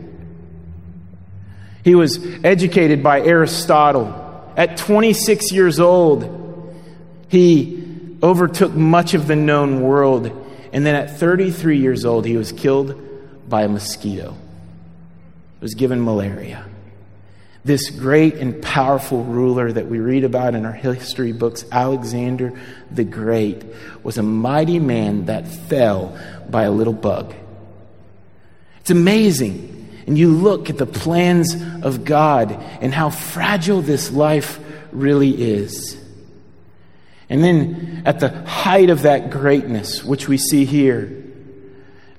He 1.83 1.95
was 1.95 2.19
educated 2.43 3.03
by 3.03 3.21
Aristotle 3.21 4.22
at 4.55 4.77
26 4.77 5.51
years 5.51 5.79
old, 5.79 6.29
he 7.29 7.83
overtook 8.21 8.73
much 8.73 9.13
of 9.13 9.27
the 9.27 9.35
known 9.35 9.81
world. 9.81 10.31
And 10.71 10.85
then 10.85 10.95
at 10.95 11.19
33 11.19 11.77
years 11.77 12.05
old, 12.05 12.25
he 12.25 12.37
was 12.37 12.51
killed 12.51 12.99
by 13.49 13.63
a 13.63 13.67
mosquito. 13.67 14.31
He 14.31 15.61
was 15.61 15.73
given 15.73 16.03
malaria. 16.03 16.65
This 17.65 17.89
great 17.91 18.35
and 18.35 18.61
powerful 18.61 19.23
ruler 19.23 19.71
that 19.71 19.87
we 19.87 19.99
read 19.99 20.25
about 20.25 20.53
in 20.53 20.65
our 20.65 20.73
history 20.73 21.31
books, 21.31 21.63
Alexander 21.71 22.59
the 22.91 23.05
Great, 23.05 23.63
was 24.03 24.17
a 24.17 24.23
mighty 24.23 24.79
man 24.79 25.25
that 25.25 25.47
fell 25.47 26.17
by 26.49 26.63
a 26.63 26.71
little 26.71 26.93
bug. 26.93 27.33
It's 28.81 28.91
amazing. 28.91 29.72
And 30.05 30.17
you 30.17 30.31
look 30.31 30.69
at 30.69 30.77
the 30.77 30.85
plans 30.85 31.55
of 31.81 32.05
God 32.05 32.51
and 32.81 32.93
how 32.93 33.09
fragile 33.09 33.81
this 33.81 34.11
life 34.11 34.59
really 34.91 35.41
is. 35.41 35.97
And 37.29 37.43
then 37.43 38.03
at 38.05 38.19
the 38.19 38.29
height 38.29 38.89
of 38.89 39.03
that 39.03 39.29
greatness, 39.29 40.03
which 40.03 40.27
we 40.27 40.37
see 40.37 40.65
here, 40.65 41.23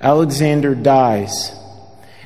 Alexander 0.01 0.75
dies, 0.75 1.55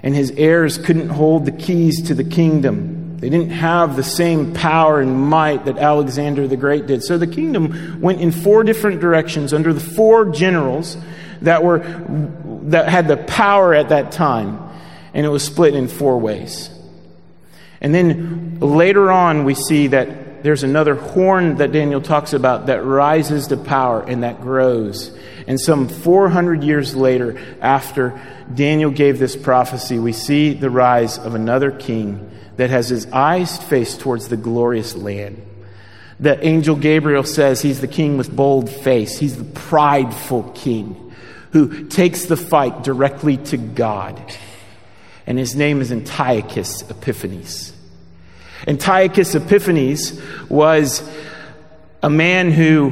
and 0.02 0.14
his 0.14 0.30
heirs 0.32 0.78
couldn't 0.78 1.08
hold 1.10 1.44
the 1.44 1.52
keys 1.52 2.02
to 2.08 2.14
the 2.14 2.24
kingdom. 2.24 3.18
They 3.18 3.30
didn't 3.30 3.50
have 3.50 3.96
the 3.96 4.04
same 4.04 4.54
power 4.54 5.00
and 5.00 5.20
might 5.20 5.64
that 5.64 5.76
Alexander 5.76 6.46
the 6.46 6.56
Great 6.56 6.86
did. 6.86 7.02
So 7.02 7.18
the 7.18 7.26
kingdom 7.26 8.00
went 8.00 8.20
in 8.20 8.30
four 8.30 8.62
different 8.62 9.00
directions 9.00 9.52
under 9.52 9.72
the 9.72 9.80
four 9.80 10.30
generals 10.30 10.96
that 11.42 11.64
were 11.64 11.80
that 12.64 12.88
had 12.88 13.08
the 13.08 13.16
power 13.16 13.74
at 13.74 13.88
that 13.88 14.12
time, 14.12 14.67
and 15.14 15.24
it 15.24 15.28
was 15.28 15.44
split 15.44 15.74
in 15.74 15.88
four 15.88 16.18
ways. 16.18 16.70
And 17.80 17.94
then 17.94 18.58
later 18.60 19.10
on 19.10 19.44
we 19.44 19.54
see 19.54 19.88
that 19.88 20.42
there's 20.42 20.62
another 20.62 20.94
horn 20.94 21.56
that 21.56 21.72
Daniel 21.72 22.00
talks 22.00 22.32
about 22.32 22.66
that 22.66 22.84
rises 22.84 23.48
to 23.48 23.56
power 23.56 24.02
and 24.02 24.22
that 24.22 24.40
grows. 24.40 25.16
And 25.46 25.60
some 25.60 25.88
400 25.88 26.62
years 26.62 26.94
later, 26.94 27.40
after 27.60 28.20
Daniel 28.54 28.90
gave 28.90 29.18
this 29.18 29.36
prophecy, 29.36 29.98
we 29.98 30.12
see 30.12 30.54
the 30.54 30.70
rise 30.70 31.18
of 31.18 31.34
another 31.34 31.70
king 31.70 32.30
that 32.56 32.70
has 32.70 32.88
his 32.88 33.06
eyes 33.06 33.58
faced 33.64 34.00
towards 34.00 34.28
the 34.28 34.36
glorious 34.36 34.94
land. 34.94 35.44
The 36.20 36.44
angel 36.44 36.76
Gabriel 36.76 37.24
says 37.24 37.62
he's 37.62 37.80
the 37.80 37.88
king 37.88 38.18
with 38.18 38.34
bold 38.34 38.68
face, 38.68 39.18
he's 39.18 39.36
the 39.36 39.44
prideful 39.44 40.52
king 40.54 41.04
who 41.52 41.86
takes 41.86 42.26
the 42.26 42.36
fight 42.36 42.82
directly 42.82 43.38
to 43.38 43.56
God. 43.56 44.20
And 45.28 45.38
his 45.38 45.54
name 45.54 45.82
is 45.82 45.92
Antiochus 45.92 46.88
Epiphanes. 46.88 47.74
Antiochus 48.66 49.34
Epiphanes 49.34 50.18
was 50.48 51.06
a 52.02 52.08
man 52.08 52.50
who 52.50 52.90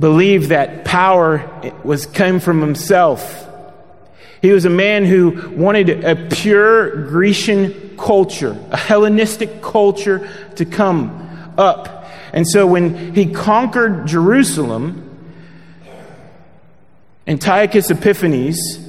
believed 0.00 0.48
that 0.48 0.86
power 0.86 1.74
was 1.84 2.06
came 2.06 2.40
from 2.40 2.62
himself. 2.62 3.46
He 4.40 4.50
was 4.52 4.64
a 4.64 4.70
man 4.70 5.04
who 5.04 5.52
wanted 5.54 6.04
a 6.04 6.16
pure 6.16 7.04
Grecian 7.08 7.98
culture, 7.98 8.56
a 8.70 8.78
Hellenistic 8.78 9.60
culture 9.60 10.26
to 10.56 10.64
come 10.64 11.52
up. 11.58 12.10
And 12.32 12.48
so 12.48 12.66
when 12.66 13.14
he 13.14 13.26
conquered 13.26 14.06
Jerusalem, 14.06 15.02
Antiochus 17.26 17.90
Epiphanes 17.90 18.83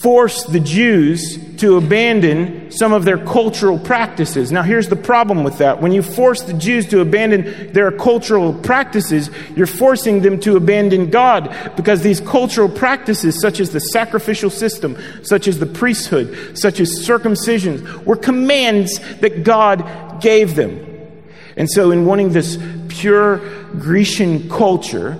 forced 0.00 0.52
the 0.52 0.60
Jews 0.60 1.38
to 1.56 1.76
abandon 1.76 2.70
some 2.70 2.92
of 2.92 3.04
their 3.04 3.18
cultural 3.18 3.78
practices. 3.78 4.52
Now, 4.52 4.62
here's 4.62 4.88
the 4.88 4.96
problem 4.96 5.42
with 5.42 5.58
that. 5.58 5.82
When 5.82 5.90
you 5.90 6.02
force 6.02 6.42
the 6.42 6.52
Jews 6.52 6.86
to 6.88 7.00
abandon 7.00 7.72
their 7.72 7.90
cultural 7.90 8.54
practices, 8.54 9.28
you're 9.56 9.66
forcing 9.66 10.22
them 10.22 10.38
to 10.40 10.56
abandon 10.56 11.10
God 11.10 11.54
because 11.74 12.02
these 12.02 12.20
cultural 12.20 12.68
practices, 12.68 13.40
such 13.40 13.58
as 13.58 13.70
the 13.70 13.80
sacrificial 13.80 14.50
system, 14.50 14.96
such 15.24 15.48
as 15.48 15.58
the 15.58 15.66
priesthood, 15.66 16.56
such 16.56 16.78
as 16.78 17.04
circumcision, 17.04 18.04
were 18.04 18.16
commands 18.16 19.00
that 19.16 19.42
God 19.42 20.20
gave 20.20 20.54
them. 20.54 20.84
And 21.56 21.68
so, 21.68 21.90
in 21.90 22.06
wanting 22.06 22.30
this 22.30 22.56
pure 22.86 23.38
Grecian 23.80 24.48
culture, 24.48 25.18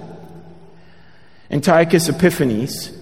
Antiochus 1.51 2.09
Epiphanes 2.09 2.98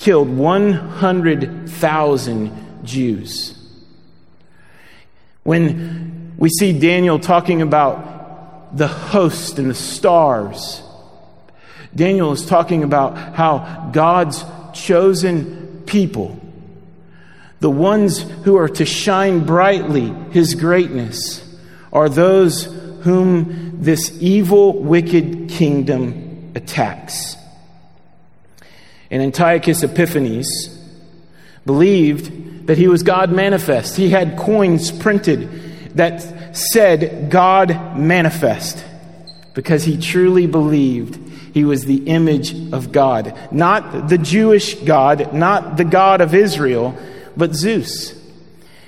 killed 0.00 0.28
100,000 0.30 2.84
Jews. 2.84 3.54
When 5.42 6.34
we 6.38 6.48
see 6.48 6.78
Daniel 6.78 7.18
talking 7.18 7.60
about 7.60 8.76
the 8.76 8.88
host 8.88 9.58
and 9.58 9.68
the 9.68 9.74
stars, 9.74 10.80
Daniel 11.94 12.32
is 12.32 12.46
talking 12.46 12.82
about 12.82 13.34
how 13.34 13.90
God's 13.92 14.42
chosen 14.72 15.82
people, 15.84 16.40
the 17.60 17.70
ones 17.70 18.22
who 18.44 18.56
are 18.56 18.70
to 18.70 18.86
shine 18.86 19.44
brightly 19.44 20.14
his 20.30 20.54
greatness, 20.54 21.46
are 21.92 22.08
those 22.08 22.64
whom 23.02 23.82
this 23.82 24.16
evil, 24.22 24.82
wicked 24.82 25.50
kingdom 25.50 26.52
attacks. 26.54 27.36
And 29.10 29.22
Antiochus 29.22 29.82
Epiphanes 29.82 30.68
believed 31.66 32.66
that 32.66 32.78
he 32.78 32.88
was 32.88 33.02
God 33.02 33.32
manifest. 33.32 33.96
He 33.96 34.10
had 34.10 34.38
coins 34.38 34.92
printed 34.92 35.96
that 35.96 36.56
said 36.56 37.30
God 37.30 37.98
manifest 37.98 38.84
because 39.54 39.84
he 39.84 39.98
truly 39.98 40.46
believed 40.46 41.18
he 41.52 41.64
was 41.64 41.84
the 41.84 42.04
image 42.06 42.54
of 42.72 42.92
God. 42.92 43.36
Not 43.50 44.08
the 44.08 44.18
Jewish 44.18 44.74
God, 44.76 45.34
not 45.34 45.76
the 45.76 45.84
God 45.84 46.20
of 46.20 46.34
Israel, 46.34 46.96
but 47.36 47.54
Zeus. 47.54 48.14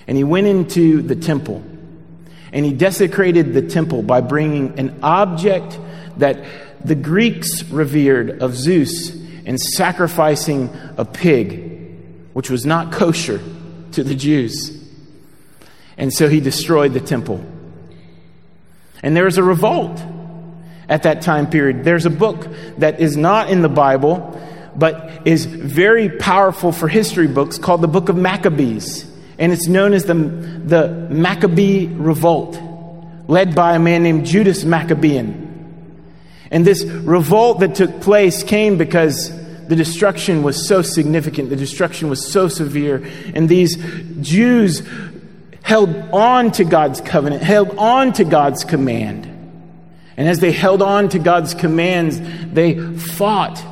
And 0.07 0.17
he 0.17 0.25
went 0.25 0.47
into 0.47 1.03
the 1.03 1.17
temple 1.17 1.63
and 2.53 2.65
he 2.65 2.73
desecrated 2.73 3.55
the 3.55 3.63
temple 3.63 4.03
by 4.03 4.21
bringing 4.21 4.79
an 4.79 5.01
object 5.03 5.79
that 6.19 6.45
the 6.85 6.95
Greeks 6.95 7.65
revered 7.65 8.43
of 8.43 8.55
Zeus 8.55 9.22
and 9.45 9.61
sacrificing 9.61 10.71
a 10.97 11.05
pig, 11.05 11.99
which 12.33 12.51
was 12.51 12.65
not 12.65 12.93
kosher 12.93 13.41
to 13.93 14.03
the 14.03 14.15
Jews. 14.15 14.79
And 15.97 16.13
so 16.13 16.29
he 16.29 16.41
destroyed 16.41 16.93
the 16.93 17.01
temple. 17.01 17.45
And 19.03 19.17
there 19.17 19.25
was 19.25 19.39
a 19.39 19.43
revolt 19.43 20.03
at 20.89 21.05
that 21.05 21.23
time 21.23 21.49
period. 21.51 21.85
There's 21.85 22.07
a 22.07 22.11
book 22.11 22.47
that 22.79 23.01
is 23.01 23.17
not 23.17 23.51
in 23.51 23.63
the 23.63 23.69
Bible, 23.69 24.41
but 24.77 25.27
is 25.27 25.45
very 25.45 26.09
powerful 26.09 26.73
for 26.73 26.89
history 26.89 27.27
books 27.27 27.59
called 27.59 27.81
the 27.81 27.89
Book 27.89 28.09
of 28.09 28.17
Maccabees. 28.17 29.11
And 29.39 29.53
it's 29.53 29.67
known 29.67 29.93
as 29.93 30.05
the, 30.05 30.15
the 30.15 31.09
Maccabee 31.11 31.89
Revolt, 31.89 32.59
led 33.29 33.55
by 33.55 33.75
a 33.75 33.79
man 33.79 34.03
named 34.03 34.25
Judas 34.27 34.65
Maccabeus. 34.65 35.42
And 36.53 36.67
this 36.67 36.85
revolt 36.85 37.61
that 37.61 37.75
took 37.75 38.03
place 38.03 38.43
came 38.43 38.77
because 38.77 39.33
the 39.67 39.75
destruction 39.75 40.43
was 40.43 40.69
so 40.69 40.83
significant, 40.83 41.49
the 41.49 41.57
destruction 41.57 42.11
was 42.11 42.31
so 42.31 42.47
severe, 42.47 43.03
and 43.35 43.49
these 43.49 43.77
Jews 44.21 44.83
held 45.62 45.97
on 46.12 46.53
to 46.53 46.65
God's 46.65 47.01
covenant, 47.01 47.43
held 47.43 47.71
on 47.79 48.12
to 48.15 48.25
God's 48.25 48.65
command. 48.65 49.25
And 50.19 50.29
as 50.29 50.41
they 50.41 50.53
held 50.53 50.83
on 50.83 51.09
to 51.09 51.19
God's 51.19 51.55
commands, 51.55 52.21
they 52.53 52.79
fought 52.97 53.65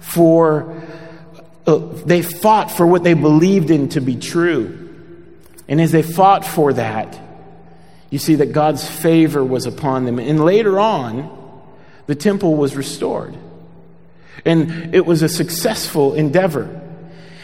for 0.00 0.82
uh, 1.64 1.78
they 1.78 2.22
fought 2.22 2.72
for 2.72 2.86
what 2.86 3.04
they 3.04 3.14
believed 3.14 3.70
in 3.70 3.88
to 3.90 4.00
be 4.00 4.16
true. 4.16 4.82
And 5.68 5.80
as 5.80 5.92
they 5.92 6.02
fought 6.02 6.44
for 6.44 6.72
that, 6.72 7.20
you 8.10 8.18
see 8.18 8.36
that 8.36 8.52
God's 8.52 8.88
favor 8.88 9.44
was 9.44 9.66
upon 9.66 10.06
them. 10.06 10.18
And 10.18 10.44
later 10.44 10.80
on, 10.80 11.45
the 12.06 12.14
temple 12.14 12.56
was 12.56 12.76
restored. 12.76 13.36
And 14.44 14.94
it 14.94 15.04
was 15.04 15.22
a 15.22 15.28
successful 15.28 16.14
endeavor. 16.14 16.82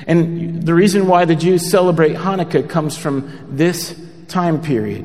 And 0.06 0.62
the 0.62 0.74
reason 0.74 1.06
why 1.06 1.24
the 1.24 1.34
Jews 1.34 1.70
celebrate 1.70 2.14
Hanukkah 2.14 2.68
comes 2.68 2.96
from 2.96 3.56
this 3.56 3.98
time 4.28 4.60
period, 4.62 5.04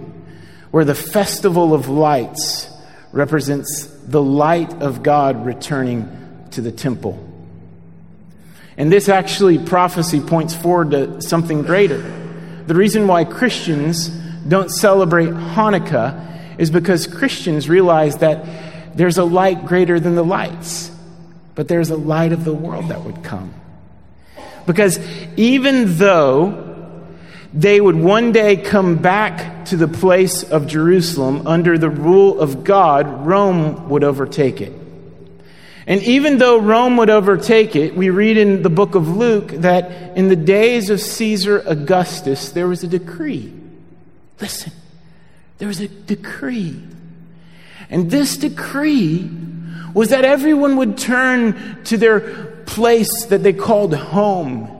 where 0.71 0.85
the 0.85 0.95
festival 0.95 1.73
of 1.73 1.89
lights 1.89 2.69
represents 3.11 3.85
the 4.05 4.21
light 4.21 4.73
of 4.81 5.03
God 5.03 5.45
returning 5.45 6.47
to 6.51 6.61
the 6.61 6.71
temple. 6.71 7.23
And 8.77 8.91
this 8.91 9.09
actually 9.09 9.57
prophecy 9.57 10.19
points 10.21 10.55
forward 10.55 10.91
to 10.91 11.21
something 11.21 11.63
greater. 11.63 11.99
The 12.67 12.75
reason 12.75 13.07
why 13.07 13.23
Christians 13.23 14.09
don't 14.47 14.69
celebrate 14.69 15.29
Hanukkah 15.29 16.59
is 16.59 16.69
because 16.69 17.07
Christians 17.07 17.69
realize 17.69 18.17
that 18.17 18.45
there's 18.97 19.17
a 19.17 19.23
light 19.23 19.65
greater 19.65 19.99
than 19.99 20.15
the 20.15 20.23
lights, 20.23 20.91
but 21.53 21.67
there's 21.67 21.91
a 21.91 21.95
light 21.95 22.31
of 22.31 22.43
the 22.43 22.53
world 22.53 22.89
that 22.89 23.03
would 23.03 23.23
come. 23.23 23.53
Because 24.65 24.99
even 25.37 25.97
though 25.97 26.75
they 27.53 27.79
would 27.79 27.95
one 27.95 28.31
day 28.31 28.57
come 28.57 28.97
back 28.97 29.65
to 29.65 29.77
the 29.77 29.87
place 29.87 30.43
of 30.43 30.65
Jerusalem 30.65 31.45
under 31.45 31.77
the 31.77 31.89
rule 31.89 32.39
of 32.39 32.63
God, 32.63 33.25
Rome 33.25 33.87
would 33.89 34.03
overtake 34.03 34.61
it. 34.61 34.73
And 35.85 36.01
even 36.01 36.39
though 36.39 36.59
Rome 36.59 36.97
would 36.97 37.11
overtake 37.11 37.75
it, 37.75 37.95
we 37.95 38.09
read 38.09 38.37
in 38.37 38.63
the 38.63 38.69
book 38.69 38.95
of 38.95 39.15
Luke 39.15 39.49
that 39.49 40.17
in 40.17 40.27
the 40.27 40.35
days 40.35 40.89
of 40.89 40.99
Caesar 40.99 41.63
Augustus, 41.65 42.49
there 42.51 42.67
was 42.67 42.83
a 42.83 42.87
decree. 42.87 43.53
Listen, 44.41 44.73
There 45.59 45.67
was 45.67 45.79
a 45.79 45.87
decree. 45.87 46.81
And 47.89 48.11
this 48.11 48.37
decree 48.37 49.29
was 49.93 50.09
that 50.09 50.25
everyone 50.25 50.77
would 50.77 50.97
turn 50.97 51.83
to 51.85 51.97
their 51.97 52.19
place 52.65 53.25
that 53.25 53.43
they 53.43 53.53
called 53.53 53.95
home. 53.95 54.73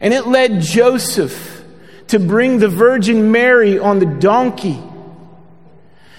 And 0.00 0.12
it 0.12 0.26
led 0.26 0.60
Joseph 0.60 1.64
to 2.08 2.18
bring 2.18 2.58
the 2.58 2.68
Virgin 2.68 3.32
Mary 3.32 3.78
on 3.78 3.98
the 3.98 4.06
donkey 4.06 4.78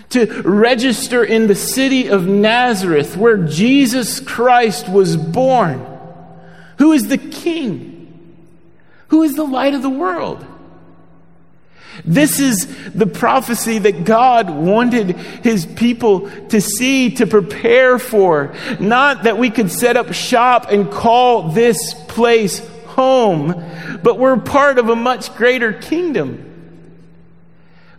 to 0.09 0.41
register 0.43 1.23
in 1.23 1.47
the 1.47 1.55
city 1.55 2.07
of 2.07 2.25
Nazareth 2.25 3.17
where 3.17 3.37
Jesus 3.37 4.19
Christ 4.19 4.87
was 4.87 5.17
born, 5.17 5.85
who 6.77 6.93
is 6.93 7.07
the 7.07 7.17
King, 7.17 8.41
who 9.09 9.23
is 9.23 9.35
the 9.35 9.43
light 9.43 9.73
of 9.73 9.81
the 9.81 9.89
world. 9.89 10.45
This 12.03 12.39
is 12.39 12.67
the 12.93 13.07
prophecy 13.07 13.79
that 13.79 14.03
God 14.03 14.49
wanted 14.49 15.15
his 15.43 15.65
people 15.65 16.29
to 16.49 16.59
see, 16.59 17.11
to 17.15 17.27
prepare 17.27 17.99
for. 17.99 18.53
Not 18.79 19.23
that 19.23 19.37
we 19.37 19.49
could 19.49 19.71
set 19.71 19.95
up 19.95 20.13
shop 20.13 20.71
and 20.71 20.91
call 20.91 21.49
this 21.49 21.93
place 22.07 22.59
home, 22.87 23.53
but 24.03 24.19
we're 24.19 24.37
part 24.37 24.77
of 24.77 24.89
a 24.89 24.95
much 24.95 25.33
greater 25.35 25.73
kingdom. 25.73 26.51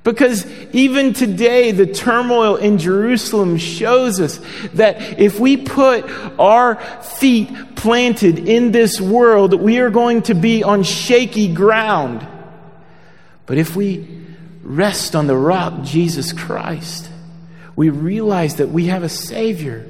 Because 0.06 0.46
even 0.72 1.14
today, 1.14 1.72
the 1.72 1.86
turmoil 1.86 2.54
in 2.54 2.78
Jerusalem 2.78 3.56
shows 3.56 4.20
us 4.20 4.40
that 4.74 5.18
if 5.18 5.40
we 5.40 5.56
put 5.56 6.08
our 6.38 6.76
feet 7.02 7.74
planted 7.74 8.48
in 8.48 8.70
this 8.70 9.00
world, 9.00 9.60
we 9.60 9.78
are 9.80 9.90
going 9.90 10.22
to 10.22 10.34
be 10.34 10.62
on 10.62 10.84
shaky 10.84 11.52
ground. 11.52 12.24
But 13.46 13.58
if 13.58 13.76
we 13.76 14.06
rest 14.62 15.14
on 15.14 15.28
the 15.28 15.36
rock, 15.36 15.82
Jesus 15.82 16.32
Christ, 16.32 17.08
we 17.76 17.90
realize 17.90 18.56
that 18.56 18.68
we 18.68 18.86
have 18.86 19.02
a 19.02 19.08
Savior. 19.08 19.88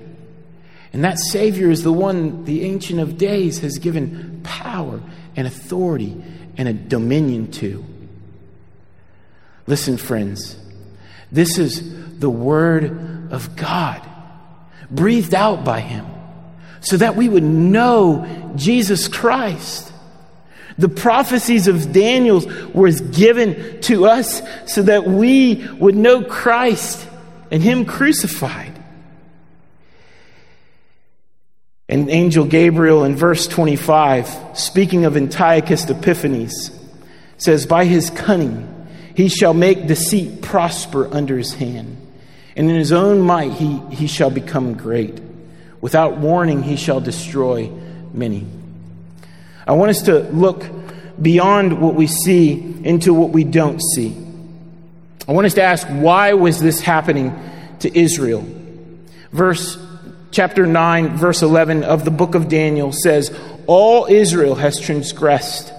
And 0.93 1.05
that 1.05 1.19
Savior 1.19 1.71
is 1.71 1.83
the 1.83 1.93
one 1.93 2.45
the 2.45 2.65
Ancient 2.65 3.01
of 3.01 3.19
Days 3.19 3.61
has 3.61 3.79
given 3.79 4.41
power 4.45 5.03
and 5.35 5.47
authority 5.47 6.23
and 6.57 6.69
a 6.69 6.73
dominion 6.73 7.51
to. 7.53 7.85
Listen, 9.67 9.97
friends, 9.97 10.57
this 11.33 11.59
is 11.59 12.19
the 12.19 12.31
Word 12.31 13.33
of 13.33 13.57
God, 13.57 14.07
breathed 14.91 15.35
out 15.35 15.65
by 15.65 15.81
Him, 15.81 16.07
so 16.81 16.97
that 16.97 17.17
we 17.17 17.29
would 17.29 17.43
know 17.43 18.53
Jesus 18.57 19.09
Christ. 19.09 19.93
The 20.79 20.89
prophecies 20.89 21.69
of 21.69 21.93
Daniel 21.93 22.43
was 22.75 23.01
given 23.01 23.81
to 23.83 24.07
us 24.07 24.43
so 24.67 24.83
that 24.83 25.07
we 25.07 25.67
would 25.79 25.95
know 25.95 26.23
Christ 26.23 27.07
and 27.51 27.63
Him 27.63 27.85
crucified. 27.87 28.73
And 31.89 32.11
angel 32.11 32.45
Gabriel 32.45 33.05
in 33.05 33.15
verse 33.15 33.47
25, 33.47 34.59
speaking 34.59 35.05
of 35.05 35.17
Antiochus 35.17 35.89
Epiphanes, 35.89 36.71
says, 37.39 37.65
By 37.65 37.85
his 37.85 38.11
cunning, 38.11 38.73
he 39.15 39.29
shall 39.29 39.55
make 39.55 39.87
deceit 39.87 40.43
prosper 40.43 41.09
under 41.15 41.39
his 41.39 41.55
hand, 41.55 41.97
and 42.57 42.69
in 42.69 42.77
his 42.77 42.93
own 42.93 43.21
might 43.21 43.53
he, 43.53 43.79
he 43.91 44.09
shall 44.09 44.31
become 44.31 44.75
great. 44.75 45.21
Without 45.81 46.17
warning, 46.17 46.63
he 46.63 46.77
shall 46.77 47.01
destroy 47.01 47.71
many. 48.13 48.47
I 49.67 49.73
want 49.73 49.91
us 49.91 50.03
to 50.03 50.21
look 50.21 50.65
beyond 51.21 51.81
what 51.81 51.95
we 51.95 52.07
see 52.07 52.53
into 52.85 53.13
what 53.13 53.31
we 53.31 53.45
don't 53.45 53.81
see. 53.81 54.17
I 55.29 55.33
want 55.33 55.47
us 55.47 55.55
to 55.55 55.63
ask 55.63 55.87
why 55.89 56.35
was 56.35 56.61
this 56.61 56.81
happening 56.81 57.35
to 57.81 57.99
Israel? 57.99 58.47
Verse 59.33 59.79
chapter 60.31 60.67
9 60.67 61.17
verse 61.17 61.43
11 61.43 61.83
of 61.83 62.05
the 62.05 62.11
book 62.11 62.35
of 62.35 62.49
Daniel 62.49 62.93
says 62.93 63.37
all 63.67 64.07
Israel 64.07 64.55
has 64.55 64.79
transgressed 64.79 65.73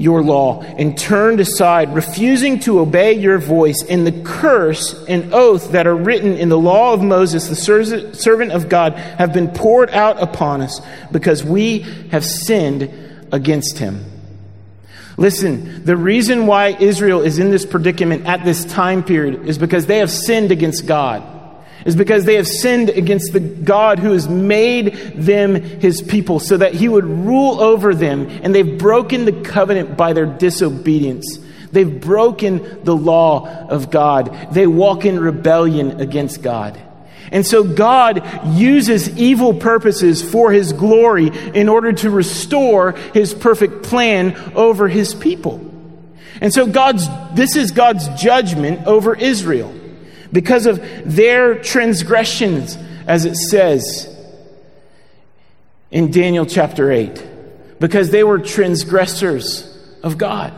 your 0.00 0.22
law 0.22 0.62
and 0.62 0.96
turned 0.96 1.40
aside, 1.40 1.94
refusing 1.94 2.58
to 2.60 2.80
obey 2.80 3.12
your 3.12 3.38
voice, 3.38 3.84
and 3.88 4.06
the 4.06 4.22
curse 4.22 5.04
and 5.06 5.34
oath 5.34 5.72
that 5.72 5.86
are 5.86 5.94
written 5.94 6.36
in 6.36 6.48
the 6.48 6.58
law 6.58 6.94
of 6.94 7.02
Moses, 7.02 7.48
the 7.48 8.14
servant 8.14 8.52
of 8.52 8.68
God, 8.68 8.94
have 8.94 9.32
been 9.32 9.48
poured 9.48 9.90
out 9.90 10.22
upon 10.22 10.62
us 10.62 10.80
because 11.12 11.44
we 11.44 11.80
have 12.10 12.24
sinned 12.24 12.90
against 13.30 13.78
him. 13.78 14.04
Listen, 15.16 15.84
the 15.84 15.96
reason 15.96 16.46
why 16.46 16.68
Israel 16.68 17.20
is 17.20 17.38
in 17.38 17.50
this 17.50 17.66
predicament 17.66 18.26
at 18.26 18.42
this 18.44 18.64
time 18.64 19.04
period 19.04 19.46
is 19.46 19.58
because 19.58 19.84
they 19.86 19.98
have 19.98 20.10
sinned 20.10 20.50
against 20.50 20.86
God 20.86 21.39
is 21.84 21.96
because 21.96 22.24
they 22.24 22.34
have 22.34 22.46
sinned 22.46 22.90
against 22.90 23.32
the 23.32 23.40
God 23.40 23.98
who 23.98 24.12
has 24.12 24.28
made 24.28 24.94
them 25.14 25.54
his 25.54 26.02
people 26.02 26.38
so 26.38 26.56
that 26.56 26.74
he 26.74 26.88
would 26.88 27.04
rule 27.04 27.60
over 27.60 27.94
them, 27.94 28.28
and 28.42 28.54
they've 28.54 28.78
broken 28.78 29.24
the 29.24 29.32
covenant 29.32 29.96
by 29.96 30.12
their 30.12 30.26
disobedience. 30.26 31.38
They've 31.72 32.00
broken 32.00 32.84
the 32.84 32.96
law 32.96 33.48
of 33.68 33.90
God. 33.90 34.52
They 34.52 34.66
walk 34.66 35.04
in 35.04 35.20
rebellion 35.20 36.00
against 36.00 36.42
God. 36.42 36.80
And 37.32 37.46
so 37.46 37.62
God 37.62 38.28
uses 38.56 39.16
evil 39.16 39.54
purposes 39.54 40.20
for 40.20 40.50
his 40.50 40.72
glory 40.72 41.28
in 41.28 41.68
order 41.68 41.92
to 41.92 42.10
restore 42.10 42.92
his 42.92 43.32
perfect 43.32 43.84
plan 43.84 44.34
over 44.56 44.88
his 44.88 45.14
people. 45.14 45.64
And 46.40 46.52
so 46.52 46.66
God's 46.66 47.06
this 47.34 47.54
is 47.54 47.70
God's 47.70 48.08
judgment 48.20 48.86
over 48.86 49.14
Israel 49.14 49.72
because 50.32 50.66
of 50.66 50.80
their 51.04 51.60
transgressions, 51.60 52.76
as 53.06 53.24
it 53.24 53.36
says 53.36 54.06
in 55.90 56.10
Daniel 56.10 56.46
chapter 56.46 56.90
8, 56.90 57.26
because 57.80 58.10
they 58.10 58.22
were 58.22 58.38
transgressors 58.38 59.66
of 60.02 60.18
God. 60.18 60.52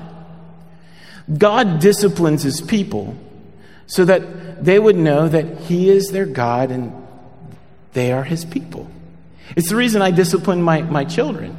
God 1.38 1.80
disciplines 1.80 2.42
his 2.42 2.60
people 2.60 3.16
so 3.86 4.04
that 4.04 4.64
they 4.64 4.78
would 4.78 4.96
know 4.96 5.28
that 5.28 5.58
he 5.60 5.88
is 5.88 6.10
their 6.10 6.26
God 6.26 6.70
and 6.70 6.92
they 7.92 8.12
are 8.12 8.24
his 8.24 8.44
people. 8.44 8.90
It's 9.56 9.68
the 9.68 9.76
reason 9.76 10.02
I 10.02 10.10
discipline 10.10 10.62
my, 10.62 10.82
my 10.82 11.04
children, 11.04 11.56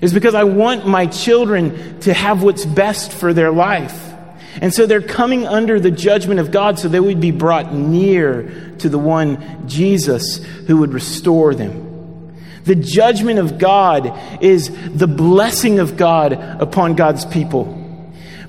is 0.00 0.12
because 0.12 0.34
I 0.34 0.44
want 0.44 0.86
my 0.86 1.06
children 1.06 2.00
to 2.00 2.12
have 2.12 2.42
what's 2.42 2.64
best 2.64 3.12
for 3.12 3.32
their 3.32 3.50
life. 3.50 4.11
And 4.60 4.72
so 4.72 4.86
they're 4.86 5.00
coming 5.00 5.46
under 5.46 5.80
the 5.80 5.90
judgment 5.90 6.40
of 6.40 6.50
God 6.50 6.78
so 6.78 6.88
they 6.88 7.00
would 7.00 7.20
be 7.20 7.30
brought 7.30 7.72
near 7.72 8.74
to 8.78 8.88
the 8.88 8.98
one, 8.98 9.66
Jesus, 9.68 10.44
who 10.66 10.78
would 10.78 10.92
restore 10.92 11.54
them. 11.54 11.90
The 12.64 12.74
judgment 12.74 13.38
of 13.38 13.58
God 13.58 14.18
is 14.42 14.70
the 14.92 15.08
blessing 15.08 15.78
of 15.78 15.96
God 15.96 16.32
upon 16.32 16.94
God's 16.94 17.24
people. 17.24 17.78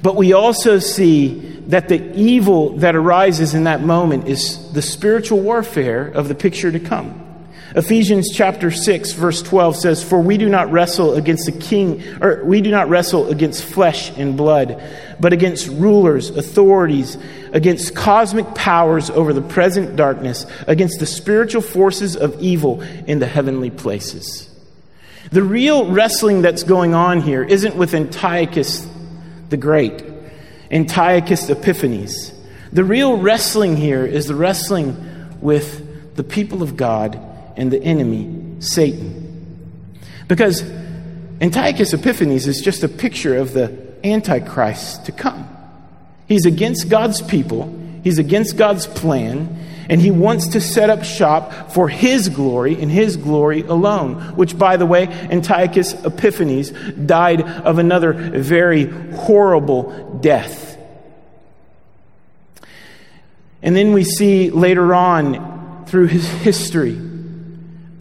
But 0.01 0.15
we 0.15 0.33
also 0.33 0.79
see 0.79 1.39
that 1.67 1.87
the 1.87 2.13
evil 2.13 2.77
that 2.77 2.95
arises 2.95 3.53
in 3.53 3.63
that 3.63 3.81
moment 3.81 4.27
is 4.27 4.71
the 4.73 4.81
spiritual 4.81 5.39
warfare 5.39 6.05
of 6.05 6.27
the 6.27 6.35
picture 6.35 6.71
to 6.71 6.79
come. 6.79 7.22
Ephesians 7.75 8.29
chapter 8.31 8.69
6 8.69 9.13
verse 9.13 9.41
12 9.41 9.75
says, 9.77 10.03
"For 10.03 10.19
we 10.19 10.38
do 10.38 10.47
not 10.47 10.71
wrestle 10.71 11.15
against 11.15 11.47
the 11.47 11.51
king 11.51 12.03
or 12.21 12.41
we 12.45 12.62
do 12.62 12.69
not 12.69 12.88
wrestle 12.88 13.29
against 13.29 13.63
flesh 13.63 14.12
and 14.15 14.38
blood, 14.38 14.79
but 15.19 15.33
against 15.33 15.67
rulers, 15.69 16.29
authorities, 16.29 17.17
against 17.51 17.95
cosmic 17.95 18.53
powers 18.53 19.09
over 19.09 19.33
the 19.33 19.41
present 19.41 19.95
darkness, 19.95 20.45
against 20.67 20.99
the 20.99 21.07
spiritual 21.07 21.63
forces 21.63 22.15
of 22.15 22.36
evil 22.39 22.81
in 23.07 23.17
the 23.17 23.25
heavenly 23.25 23.71
places." 23.71 24.49
The 25.31 25.41
real 25.41 25.86
wrestling 25.86 26.43
that's 26.43 26.62
going 26.62 26.93
on 26.93 27.21
here 27.21 27.41
isn't 27.41 27.75
with 27.75 27.95
Antiochus 27.95 28.86
the 29.49 29.57
Great, 29.57 30.03
Antiochus 30.71 31.49
Epiphanes. 31.49 32.33
The 32.71 32.83
real 32.83 33.17
wrestling 33.17 33.77
here 33.77 34.05
is 34.05 34.27
the 34.27 34.36
wrestling 34.36 34.95
with 35.41 36.15
the 36.15 36.23
people 36.23 36.62
of 36.62 36.77
God 36.77 37.17
and 37.55 37.71
the 37.71 37.81
enemy, 37.81 38.57
Satan. 38.59 39.23
Because 40.27 40.63
Antiochus 41.41 41.93
Epiphanes 41.93 42.47
is 42.47 42.61
just 42.61 42.83
a 42.83 42.87
picture 42.87 43.37
of 43.37 43.53
the 43.53 43.77
Antichrist 44.03 45.05
to 45.05 45.11
come. 45.11 45.47
He's 46.27 46.45
against 46.45 46.89
God's 46.89 47.21
people, 47.21 47.73
he's 48.03 48.17
against 48.17 48.57
God's 48.57 48.87
plan, 48.87 49.59
and 49.89 49.99
he 49.99 50.11
wants 50.11 50.47
to 50.49 50.61
set 50.61 50.89
up 50.89 51.03
shop 51.03 51.71
for 51.71 51.89
his 51.89 52.29
glory 52.29 52.81
and 52.81 52.89
his 52.89 53.17
glory 53.17 53.61
alone. 53.61 54.15
Which, 54.35 54.57
by 54.57 54.77
the 54.77 54.85
way, 54.85 55.07
Antiochus 55.07 55.93
Epiphanes 56.05 56.71
died 56.71 57.41
of 57.41 57.79
another 57.79 58.13
very 58.13 58.85
horrible 58.85 60.19
death. 60.21 60.77
And 63.61 63.75
then 63.75 63.93
we 63.93 64.03
see 64.03 64.49
later 64.49 64.93
on 64.93 65.85
through 65.85 66.07
his 66.07 66.27
history 66.27 67.12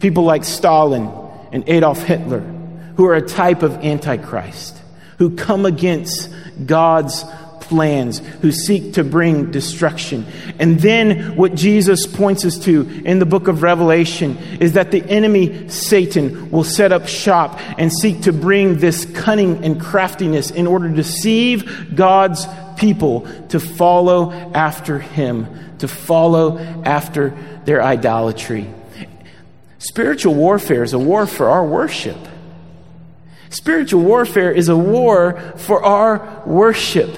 People 0.03 0.25
like 0.25 0.43
Stalin 0.43 1.09
and 1.53 1.63
Adolf 1.65 2.03
Hitler, 2.03 2.41
who 2.97 3.05
are 3.05 3.15
a 3.15 3.21
type 3.21 3.63
of 3.63 3.85
Antichrist, 3.85 4.77
who 5.17 5.33
come 5.37 5.65
against 5.65 6.29
God's 6.65 7.23
plans, 7.61 8.19
who 8.41 8.51
seek 8.51 8.95
to 8.95 9.05
bring 9.05 9.49
destruction. 9.51 10.25
And 10.59 10.77
then 10.77 11.37
what 11.37 11.55
Jesus 11.55 12.05
points 12.05 12.43
us 12.43 12.57
to 12.65 12.81
in 13.05 13.19
the 13.19 13.25
book 13.25 13.47
of 13.47 13.63
Revelation 13.63 14.37
is 14.59 14.73
that 14.73 14.91
the 14.91 15.01
enemy, 15.09 15.69
Satan, 15.69 16.51
will 16.51 16.65
set 16.65 16.91
up 16.91 17.07
shop 17.07 17.57
and 17.77 17.89
seek 17.89 18.23
to 18.23 18.33
bring 18.33 18.79
this 18.79 19.05
cunning 19.05 19.63
and 19.63 19.79
craftiness 19.79 20.51
in 20.51 20.67
order 20.67 20.89
to 20.89 20.95
deceive 20.95 21.95
God's 21.95 22.45
people 22.75 23.25
to 23.47 23.59
follow 23.61 24.33
after 24.33 24.99
him, 24.99 25.77
to 25.77 25.87
follow 25.87 26.59
after 26.83 27.29
their 27.63 27.81
idolatry. 27.81 28.69
Spiritual 29.83 30.33
warfare 30.33 30.83
is 30.83 30.93
a 30.93 30.99
war 30.99 31.27
for 31.27 31.49
our 31.49 31.65
worship. 31.65 32.17
Spiritual 33.49 34.01
warfare 34.01 34.49
is 34.49 34.69
a 34.69 34.77
war 34.77 35.37
for 35.57 35.83
our 35.83 36.41
worship. 36.45 37.13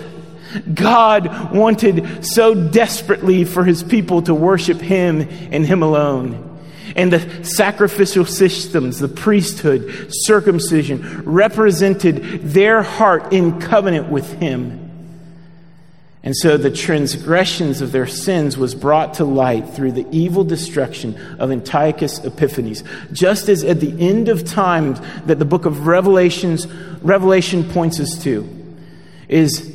God 0.73 1.53
wanted 1.53 2.25
so 2.25 2.55
desperately 2.55 3.43
for 3.43 3.63
his 3.63 3.83
people 3.83 4.23
to 4.23 4.33
worship 4.33 4.81
him 4.81 5.21
and 5.51 5.63
him 5.63 5.83
alone. 5.83 6.59
And 6.95 7.13
the 7.13 7.43
sacrificial 7.43 8.25
systems, 8.25 8.97
the 8.97 9.09
priesthood, 9.09 10.07
circumcision, 10.09 11.21
represented 11.23 12.41
their 12.41 12.81
heart 12.81 13.31
in 13.31 13.61
covenant 13.61 14.09
with 14.09 14.39
him. 14.39 14.84
And 16.25 16.35
so 16.35 16.57
the 16.57 16.71
transgressions 16.71 17.81
of 17.81 17.91
their 17.91 18.07
sins 18.07 18.57
was 18.57 18.73
brought 18.73 19.13
to 19.15 19.25
light 19.25 19.69
through 19.69 19.91
the 19.91 20.07
evil 20.09 20.43
destruction 20.43 21.15
of 21.37 21.51
Antiochus 21.51 22.17
Epiphanes. 22.25 22.83
Just 23.13 23.47
as 23.47 23.63
at 23.63 23.79
the 23.79 23.95
end 24.01 24.27
of 24.27 24.43
time 24.43 24.95
that 25.27 25.37
the 25.37 25.45
book 25.45 25.65
of 25.65 25.85
Revelations, 25.85 26.65
Revelation 27.03 27.63
points 27.63 27.99
us 27.99 28.21
to, 28.23 28.49
is 29.29 29.71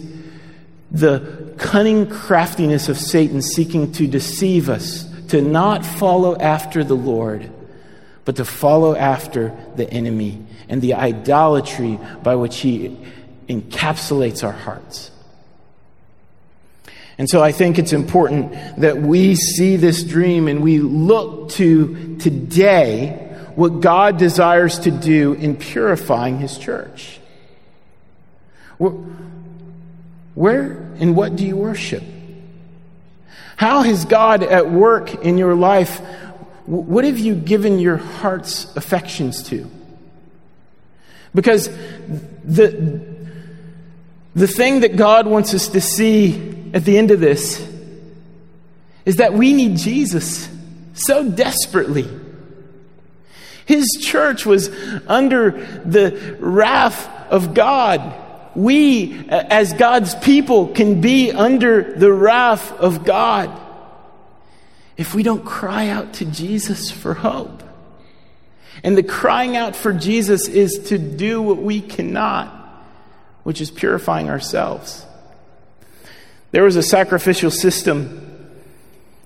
the 0.90 1.54
cunning 1.56 2.08
craftiness 2.08 2.88
of 2.88 2.98
Satan 2.98 3.42
seeking 3.42 3.92
to 3.92 4.08
deceive 4.08 4.68
us, 4.68 5.08
to 5.28 5.40
not 5.40 5.86
follow 5.86 6.36
after 6.36 6.82
the 6.82 6.96
Lord, 6.96 7.48
but 8.24 8.34
to 8.36 8.44
follow 8.44 8.96
after 8.96 9.56
the 9.76 9.88
enemy 9.88 10.44
and 10.68 10.82
the 10.82 10.94
idolatry 10.94 12.00
by 12.24 12.34
which 12.34 12.58
he 12.58 12.98
encapsulates 13.48 14.42
our 14.42 14.52
hearts. 14.52 15.09
And 17.20 17.28
so 17.28 17.42
I 17.42 17.52
think 17.52 17.78
it's 17.78 17.92
important 17.92 18.50
that 18.78 18.96
we 18.96 19.34
see 19.34 19.76
this 19.76 20.02
dream 20.04 20.48
and 20.48 20.62
we 20.62 20.78
look 20.78 21.50
to 21.50 22.16
today 22.16 23.28
what 23.54 23.82
God 23.82 24.16
desires 24.16 24.78
to 24.78 24.90
do 24.90 25.34
in 25.34 25.54
purifying 25.54 26.38
His 26.38 26.56
church. 26.56 27.20
Where 28.78 30.70
and 30.98 31.14
what 31.14 31.36
do 31.36 31.44
you 31.44 31.56
worship? 31.56 32.02
How 33.58 33.82
has 33.82 34.06
God 34.06 34.42
at 34.42 34.70
work 34.70 35.22
in 35.22 35.36
your 35.36 35.54
life? 35.54 35.98
What 36.64 37.04
have 37.04 37.18
you 37.18 37.34
given 37.34 37.78
your 37.78 37.98
heart's 37.98 38.74
affections 38.76 39.42
to? 39.50 39.70
Because 41.34 41.68
the, 42.44 43.04
the 44.34 44.46
thing 44.46 44.80
that 44.80 44.96
God 44.96 45.26
wants 45.26 45.52
us 45.52 45.68
to 45.68 45.82
see 45.82 46.49
at 46.72 46.84
the 46.84 46.98
end 46.98 47.10
of 47.10 47.20
this 47.20 47.66
is 49.04 49.16
that 49.16 49.32
we 49.32 49.52
need 49.52 49.76
Jesus 49.76 50.48
so 50.94 51.28
desperately. 51.28 52.08
His 53.66 53.86
church 54.00 54.44
was 54.44 54.68
under 55.06 55.50
the 55.84 56.36
wrath 56.40 57.08
of 57.30 57.54
God. 57.54 58.14
We, 58.54 59.28
as 59.28 59.72
God's 59.72 60.14
people, 60.16 60.68
can 60.68 61.00
be 61.00 61.30
under 61.30 61.94
the 61.96 62.12
wrath 62.12 62.72
of 62.72 63.04
God 63.04 63.58
if 64.96 65.14
we 65.14 65.22
don't 65.22 65.44
cry 65.44 65.88
out 65.88 66.14
to 66.14 66.24
Jesus 66.24 66.90
for 66.90 67.14
hope. 67.14 67.62
And 68.82 68.96
the 68.96 69.02
crying 69.02 69.56
out 69.56 69.76
for 69.76 69.92
Jesus 69.92 70.48
is 70.48 70.88
to 70.88 70.98
do 70.98 71.40
what 71.40 71.58
we 71.58 71.80
cannot, 71.80 72.48
which 73.44 73.60
is 73.60 73.70
purifying 73.70 74.28
ourselves. 74.28 75.06
There 76.52 76.64
was 76.64 76.76
a 76.76 76.82
sacrificial 76.82 77.50
system 77.50 78.26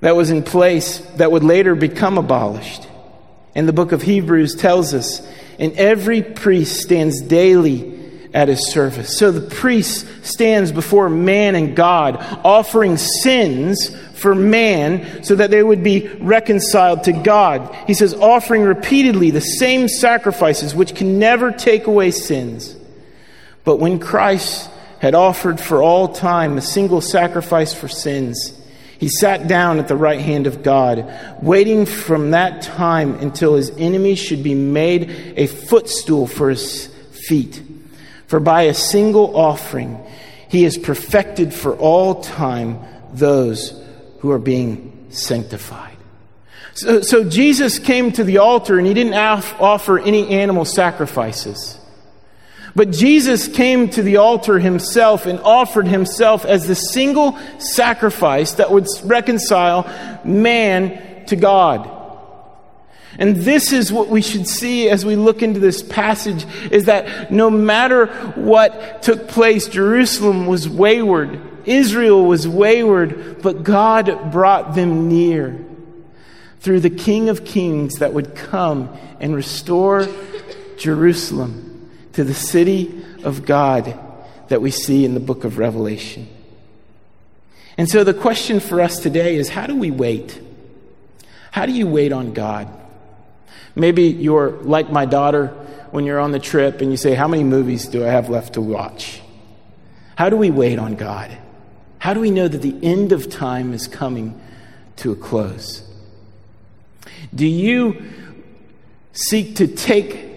that 0.01 0.17
was 0.17 0.31
in 0.31 0.43
place 0.43 0.99
that 1.17 1.33
would 1.33 1.45
later 1.45 1.75
become 1.75 2.19
abolished. 2.19 2.87
And 3.55 3.67
the 3.67 3.73
book 3.73 3.93
of 3.93 4.03
Hebrews 4.03 4.57
tells 4.57 4.93
us, 4.93 5.27
and 5.59 5.73
every 5.75 6.23
priest 6.23 6.83
stands 6.83 7.23
daily 7.23 7.93
at 8.35 8.49
his 8.49 8.71
service. 8.71 9.17
So 9.17 9.31
the 9.31 9.49
priest 9.49 10.07
stands 10.27 10.73
before 10.73 11.09
man 11.09 11.55
and 11.55 11.77
God, 11.77 12.17
offering 12.45 12.97
sins 12.97 13.97
for 14.15 14.35
man 14.35 15.23
so 15.23 15.37
that 15.37 15.51
they 15.51 15.63
would 15.63 15.85
be 15.85 16.09
reconciled 16.21 17.05
to 17.05 17.13
God. 17.13 17.75
He 17.87 17.95
says, 17.95 18.13
offering 18.13 18.63
repeatedly 18.63 19.31
the 19.31 19.41
same 19.41 19.89
sacrifices 19.89 20.75
which 20.75 20.95
can 20.97 21.19
never 21.19 21.53
take 21.53 21.87
away 21.87 22.11
sins. 22.11 22.75
But 23.65 23.77
when 23.77 24.01
Christ 24.01 24.69
had 25.05 25.15
offered 25.15 25.61
for 25.61 25.83
all 25.83 26.09
time 26.09 26.57
a 26.57 26.63
single 26.63 27.03
sacrifice 27.03 27.75
for 27.75 27.89
sins. 27.89 28.59
He 28.99 29.09
sat 29.09 29.47
down 29.47 29.79
at 29.79 29.87
the 29.87 29.97
right 29.97 30.19
hand 30.19 30.47
of 30.47 30.63
God, 30.63 31.13
waiting 31.43 31.85
from 31.85 32.31
that 32.31 32.63
time 32.63 33.17
until 33.17 33.55
his 33.55 33.69
enemies 33.77 34.19
should 34.19 34.43
be 34.43 34.55
made 34.55 35.11
a 35.37 35.47
footstool 35.47 36.27
for 36.27 36.49
his 36.49 36.87
feet. 37.29 37.63
For 38.29 38.41
by 38.41 38.63
a 38.63 38.73
single 38.73 39.37
offering, 39.37 40.03
he 40.49 40.63
has 40.63 40.79
perfected 40.79 41.53
for 41.53 41.77
all 41.77 42.23
time 42.23 42.79
those 43.13 43.79
who 44.21 44.31
are 44.31 44.39
being 44.39 45.09
sanctified. 45.11 45.99
So, 46.73 47.03
so 47.03 47.29
Jesus 47.29 47.79
came 47.79 48.11
to 48.13 48.25
the 48.25 48.39
altar 48.39 48.79
and 48.79 48.87
he 48.87 48.95
didn't 48.95 49.13
offer 49.13 49.99
any 49.99 50.31
animal 50.31 50.65
sacrifices. 50.65 51.79
But 52.77 52.91
Jesus 52.91 53.47
came 53.47 53.89
to 53.91 54.03
the 54.03 54.17
altar 54.17 54.59
himself 54.59 55.27
and 55.27 55.39
offered 55.41 55.87
himself 55.87 56.45
as 56.45 56.67
the 56.67 56.75
single 56.75 57.39
sacrifice 57.59 58.55
that 58.55 58.71
would 58.73 58.89
reconcile 59.05 59.85
man 60.25 61.27
to 61.27 61.37
God. 61.37 61.91
And 63.17 63.37
this 63.37 63.73
is 63.73 63.93
what 63.93 64.09
we 64.09 64.23
should 64.23 64.49
see 64.49 64.89
as 64.89 65.05
we 65.05 65.15
look 65.15 65.41
into 65.41 65.61
this 65.61 65.85
passage 65.85 66.45
is 66.73 66.87
that 66.87 67.31
no 67.31 67.49
matter 67.49 68.07
what 68.35 69.03
took 69.03 69.29
place, 69.29 69.69
Jerusalem 69.69 70.47
was 70.47 70.69
wayward, 70.69 71.41
Israel 71.65 72.25
was 72.25 72.49
wayward, 72.49 73.41
but 73.41 73.63
God 73.63 74.33
brought 74.33 74.75
them 74.75 75.09
near 75.09 75.65
through 76.59 76.81
the 76.81 76.91
King 76.91 77.29
of 77.29 77.45
Kings 77.45 78.01
that 78.01 78.13
would 78.13 78.35
come 78.35 78.95
and 79.21 79.37
restore 79.37 80.09
Jerusalem 80.77 81.64
to 82.15 82.25
the 82.25 82.35
city 82.35 83.05
of 83.23 83.45
God 83.45 83.99
that 84.49 84.61
we 84.61 84.71
see 84.71 85.05
in 85.05 85.15
the 85.15 85.21
book 85.21 85.45
of 85.45 85.59
Revelation. 85.59 86.29
And 87.77 87.89
so 87.89 88.05
the 88.05 88.15
question 88.15 88.61
for 88.61 88.81
us 88.81 89.01
today 89.01 89.37
is 89.37 89.49
how 89.49 89.67
do 89.67 89.77
we 89.77 89.91
wait? 89.91 90.41
How 91.51 91.67
do 91.67 91.73
you 91.73 91.87
wait 91.87 92.13
on 92.13 92.33
God? 92.33 92.69
Maybe 93.75 94.05
you're 94.05 94.51
like 94.63 94.91
my 94.91 95.07
daughter 95.07 95.49
when 95.91 96.05
you're 96.05 96.21
on 96.21 96.33
the 96.33 96.39
trip 96.39 96.81
and 96.81 96.91
you 96.91 96.97
say, 96.97 97.15
How 97.15 97.29
many 97.29 97.45
movies 97.45 97.87
do 97.87 98.05
I 98.05 98.09
have 98.09 98.29
left 98.29 98.55
to 98.55 98.61
watch? 98.61 99.21
How 100.17 100.29
do 100.29 100.37
we 100.37 100.51
wait 100.51 100.79
on 100.79 100.95
God? 100.95 101.37
How 101.99 102.15
do 102.15 102.21
we 102.21 102.31
know 102.31 102.47
that 102.47 102.63
the 102.63 102.77
end 102.83 103.13
of 103.13 103.31
time 103.31 103.73
is 103.73 103.89
coming 103.89 104.41
to 104.97 105.11
a 105.11 105.17
close? 105.17 105.89
Do 107.35 107.47
you 107.47 108.03
seek 109.13 109.57
to 109.57 109.67
take 109.67 110.34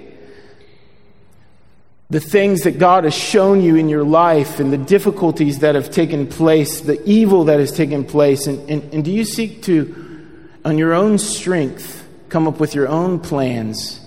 the 2.10 2.20
things 2.20 2.64
that 2.64 2.80
God 2.80 3.04
has 3.04 3.14
shown 3.14 3.62
you 3.62 3.76
in 3.76 3.90
your 3.90 4.04
life 4.04 4.60
and 4.60 4.72
the 4.72 4.78
difficulties 4.78 5.60
that 5.60 5.76
have 5.76 5.92
taken 5.92 6.26
place, 6.26 6.82
the 6.82 7.02
evil 7.08 7.46
that 7.46 7.60
has 7.60 7.72
taken 7.72 8.06
place? 8.06 8.48
And, 8.48 8.70
and, 8.70 8.94
and 8.94 9.06
do 9.06 9.12
you 9.12 9.26
seek 9.26 9.64
to, 9.64 10.26
on 10.64 10.78
your 10.78 10.94
own 10.94 11.18
strength, 11.18 12.08
come 12.30 12.48
up 12.48 12.60
with 12.60 12.76
your 12.76 12.88
own 12.88 13.20
plans 13.20 14.00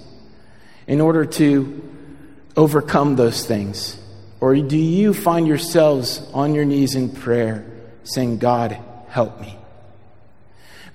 in 0.87 1.01
order 1.01 1.27
to 1.27 1.89
overcome 2.57 3.17
those 3.17 3.45
things? 3.45 3.99
Or 4.41 4.57
do 4.57 4.79
you 4.79 5.13
find 5.13 5.47
yourselves 5.47 6.27
on 6.33 6.55
your 6.55 6.65
knees 6.65 6.95
in 6.95 7.11
prayer 7.11 7.67
saying, 8.05 8.39
God, 8.39 8.79
help 9.09 9.39
me? 9.43 9.59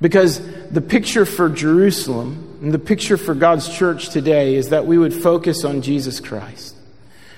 Because 0.01 0.41
the 0.71 0.81
picture 0.81 1.25
for 1.25 1.49
Jerusalem 1.49 2.57
and 2.63 2.73
the 2.73 2.79
picture 2.79 3.15
for 3.15 3.35
God's 3.35 3.69
church 3.69 4.09
today 4.09 4.55
is 4.55 4.69
that 4.69 4.87
we 4.87 4.97
would 4.97 5.13
focus 5.13 5.63
on 5.63 5.83
Jesus 5.83 6.19
Christ 6.19 6.74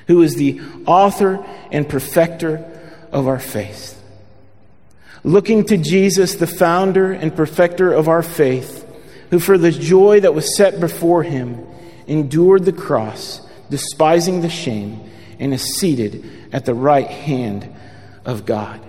who 0.07 0.21
is 0.21 0.35
the 0.35 0.61
author 0.85 1.45
and 1.71 1.87
perfecter 1.87 2.65
of 3.11 3.27
our 3.27 3.39
faith. 3.39 4.01
Looking 5.23 5.65
to 5.65 5.77
Jesus, 5.77 6.35
the 6.35 6.47
founder 6.47 7.11
and 7.11 7.35
perfecter 7.35 7.91
of 7.91 8.07
our 8.07 8.23
faith, 8.23 8.85
who 9.29 9.39
for 9.39 9.57
the 9.57 9.71
joy 9.71 10.21
that 10.21 10.33
was 10.33 10.55
set 10.55 10.79
before 10.79 11.23
him 11.23 11.65
endured 12.07 12.63
the 12.63 12.71
cross, 12.71 13.41
despising 13.69 14.41
the 14.41 14.49
shame, 14.49 15.09
and 15.39 15.53
is 15.53 15.75
seated 15.77 16.25
at 16.53 16.65
the 16.65 16.73
right 16.73 17.07
hand 17.07 17.67
of 18.25 18.45
God. 18.45 18.79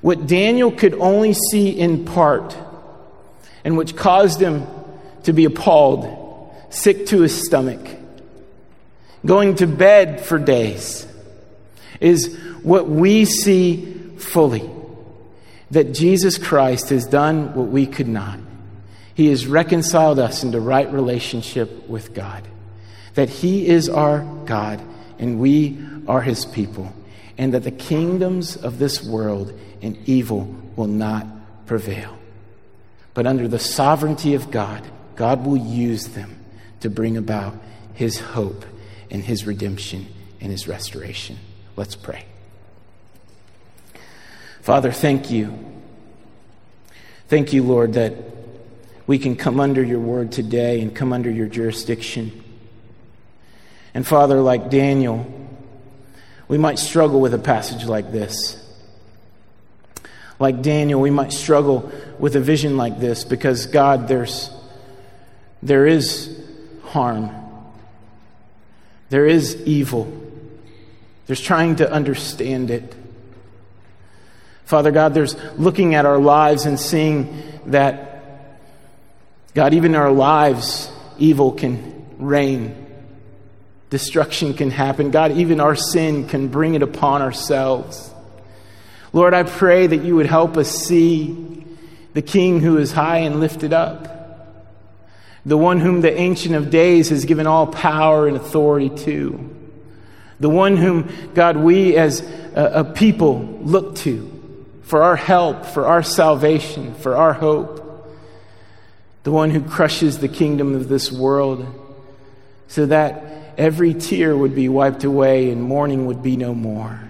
What 0.00 0.26
Daniel 0.26 0.72
could 0.72 0.94
only 0.94 1.34
see 1.34 1.68
in 1.70 2.04
part, 2.04 2.56
and 3.64 3.76
which 3.76 3.94
caused 3.94 4.40
him 4.40 4.66
to 5.24 5.32
be 5.32 5.44
appalled, 5.44 6.50
sick 6.70 7.06
to 7.06 7.20
his 7.20 7.46
stomach, 7.46 7.86
going 9.24 9.56
to 9.56 9.66
bed 9.66 10.20
for 10.20 10.38
days, 10.38 11.06
is 12.00 12.36
what 12.62 12.88
we 12.88 13.24
see 13.24 13.94
fully 14.18 14.68
that 15.72 15.94
Jesus 15.94 16.36
Christ 16.36 16.90
has 16.90 17.06
done 17.06 17.54
what 17.54 17.68
we 17.68 17.86
could 17.86 18.08
not. 18.08 18.38
He 19.14 19.28
has 19.28 19.46
reconciled 19.46 20.18
us 20.18 20.44
into 20.44 20.60
right 20.60 20.90
relationship 20.92 21.88
with 21.88 22.14
God. 22.14 22.46
That 23.14 23.30
He 23.30 23.66
is 23.66 23.88
our 23.88 24.20
God 24.44 24.82
and 25.18 25.38
we 25.38 25.78
are 26.06 26.20
His 26.20 26.44
people. 26.44 26.92
And 27.38 27.54
that 27.54 27.64
the 27.64 27.70
kingdoms 27.70 28.56
of 28.56 28.78
this 28.78 29.02
world 29.02 29.58
and 29.80 29.96
evil 30.06 30.54
will 30.76 30.86
not 30.86 31.26
prevail. 31.66 32.18
But 33.14 33.26
under 33.26 33.48
the 33.48 33.58
sovereignty 33.58 34.34
of 34.34 34.50
God, 34.50 34.86
God 35.16 35.46
will 35.46 35.56
use 35.56 36.08
them 36.08 36.38
to 36.80 36.90
bring 36.90 37.16
about 37.16 37.54
His 37.94 38.20
hope 38.20 38.64
and 39.12 39.22
His 39.22 39.46
redemption 39.46 40.08
and 40.40 40.50
His 40.50 40.66
restoration. 40.66 41.38
Let's 41.76 41.94
pray. 41.94 42.24
Father, 44.62 44.90
thank 44.90 45.30
you. 45.30 45.56
Thank 47.28 47.52
you, 47.52 47.62
Lord, 47.62 47.92
that 47.92 48.14
we 49.06 49.18
can 49.18 49.36
come 49.36 49.60
under 49.60 49.82
your 49.82 50.00
word 50.00 50.32
today 50.32 50.80
and 50.80 50.94
come 50.94 51.12
under 51.12 51.30
your 51.30 51.46
jurisdiction. 51.46 52.42
And 53.94 54.06
Father, 54.06 54.40
like 54.40 54.70
Daniel, 54.70 55.26
we 56.48 56.58
might 56.58 56.78
struggle 56.78 57.20
with 57.20 57.34
a 57.34 57.38
passage 57.38 57.84
like 57.84 58.12
this. 58.12 58.58
Like 60.38 60.62
Daniel, 60.62 61.00
we 61.00 61.10
might 61.10 61.32
struggle 61.32 61.92
with 62.18 62.36
a 62.36 62.40
vision 62.40 62.76
like 62.76 62.98
this 62.98 63.24
because, 63.24 63.66
God, 63.66 64.08
there's, 64.08 64.50
there 65.62 65.86
is 65.86 66.40
harm, 66.84 67.30
there 69.12 69.26
is 69.26 69.56
evil, 69.66 70.10
there's 71.26 71.38
trying 71.38 71.76
to 71.76 71.92
understand 71.92 72.70
it. 72.70 72.94
Father 74.64 74.90
God, 74.90 75.12
there's 75.12 75.36
looking 75.58 75.94
at 75.94 76.06
our 76.06 76.16
lives 76.16 76.64
and 76.64 76.80
seeing 76.80 77.42
that, 77.66 78.22
God, 79.52 79.74
even 79.74 79.90
in 79.90 80.00
our 80.00 80.10
lives, 80.10 80.90
evil 81.18 81.52
can 81.52 82.06
reign. 82.16 82.86
Destruction 83.90 84.54
can 84.54 84.70
happen. 84.70 85.10
God, 85.10 85.32
even 85.32 85.60
our 85.60 85.76
sin 85.76 86.26
can 86.26 86.48
bring 86.48 86.72
it 86.72 86.80
upon 86.80 87.20
ourselves. 87.20 88.10
Lord, 89.12 89.34
I 89.34 89.42
pray 89.42 89.88
that 89.88 90.04
you 90.04 90.16
would 90.16 90.24
help 90.24 90.56
us 90.56 90.70
see 90.70 91.66
the 92.14 92.22
King 92.22 92.60
who 92.60 92.78
is 92.78 92.92
high 92.92 93.18
and 93.18 93.40
lifted 93.40 93.74
up, 93.74 94.08
the 95.44 95.56
one 95.56 95.80
whom 95.80 96.00
the 96.00 96.12
Ancient 96.12 96.54
of 96.54 96.70
Days 96.70 97.08
has 97.08 97.24
given 97.24 97.46
all 97.46 97.66
power 97.66 98.28
and 98.28 98.36
authority 98.36 98.90
to, 99.04 99.50
the 100.38 100.50
one 100.50 100.76
whom, 100.76 101.08
God, 101.34 101.56
we 101.56 101.96
as 101.96 102.20
a, 102.54 102.80
a 102.80 102.84
people 102.84 103.40
look 103.62 103.96
to 103.96 104.28
for 104.82 105.02
our 105.02 105.16
help, 105.16 105.66
for 105.66 105.86
our 105.86 106.02
salvation, 106.02 106.94
for 106.94 107.16
our 107.16 107.32
hope. 107.32 107.78
The 109.22 109.30
one 109.30 109.50
who 109.50 109.62
crushes 109.62 110.18
the 110.18 110.28
kingdom 110.28 110.74
of 110.74 110.88
this 110.88 111.12
world 111.12 111.66
so 112.66 112.86
that 112.86 113.54
every 113.56 113.94
tear 113.94 114.36
would 114.36 114.54
be 114.54 114.68
wiped 114.68 115.04
away 115.04 115.50
and 115.50 115.62
mourning 115.62 116.06
would 116.06 116.22
be 116.22 116.36
no 116.36 116.54
more. 116.54 117.00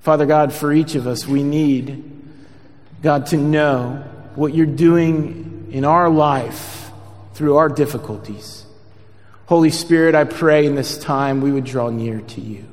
Father 0.00 0.26
God, 0.26 0.52
for 0.52 0.72
each 0.72 0.96
of 0.96 1.06
us, 1.06 1.26
we 1.26 1.42
need, 1.42 2.04
God, 3.02 3.26
to 3.26 3.38
know 3.38 4.04
what 4.34 4.54
you're 4.54 4.66
doing 4.66 5.53
in 5.74 5.84
our 5.84 6.08
life 6.08 6.92
through 7.32 7.56
our 7.56 7.68
difficulties. 7.68 8.64
Holy 9.46 9.70
Spirit, 9.70 10.14
I 10.14 10.22
pray 10.22 10.66
in 10.66 10.76
this 10.76 10.96
time 10.96 11.40
we 11.40 11.50
would 11.50 11.64
draw 11.64 11.90
near 11.90 12.20
to 12.20 12.40
you 12.40 12.64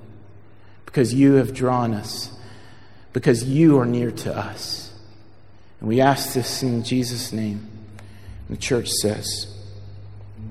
because 0.85 1.11
you 1.11 1.33
have 1.33 1.51
drawn 1.51 1.95
us 1.95 2.31
because 3.11 3.43
you 3.43 3.79
are 3.79 3.87
near 3.87 4.11
to 4.11 4.37
us. 4.37 4.93
And 5.79 5.89
we 5.89 5.99
ask 5.99 6.35
this 6.35 6.61
in 6.61 6.83
Jesus' 6.83 7.33
name. 7.33 7.67
the 8.51 8.55
church 8.55 8.89
says, 8.89 9.47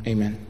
Amen. 0.04 0.49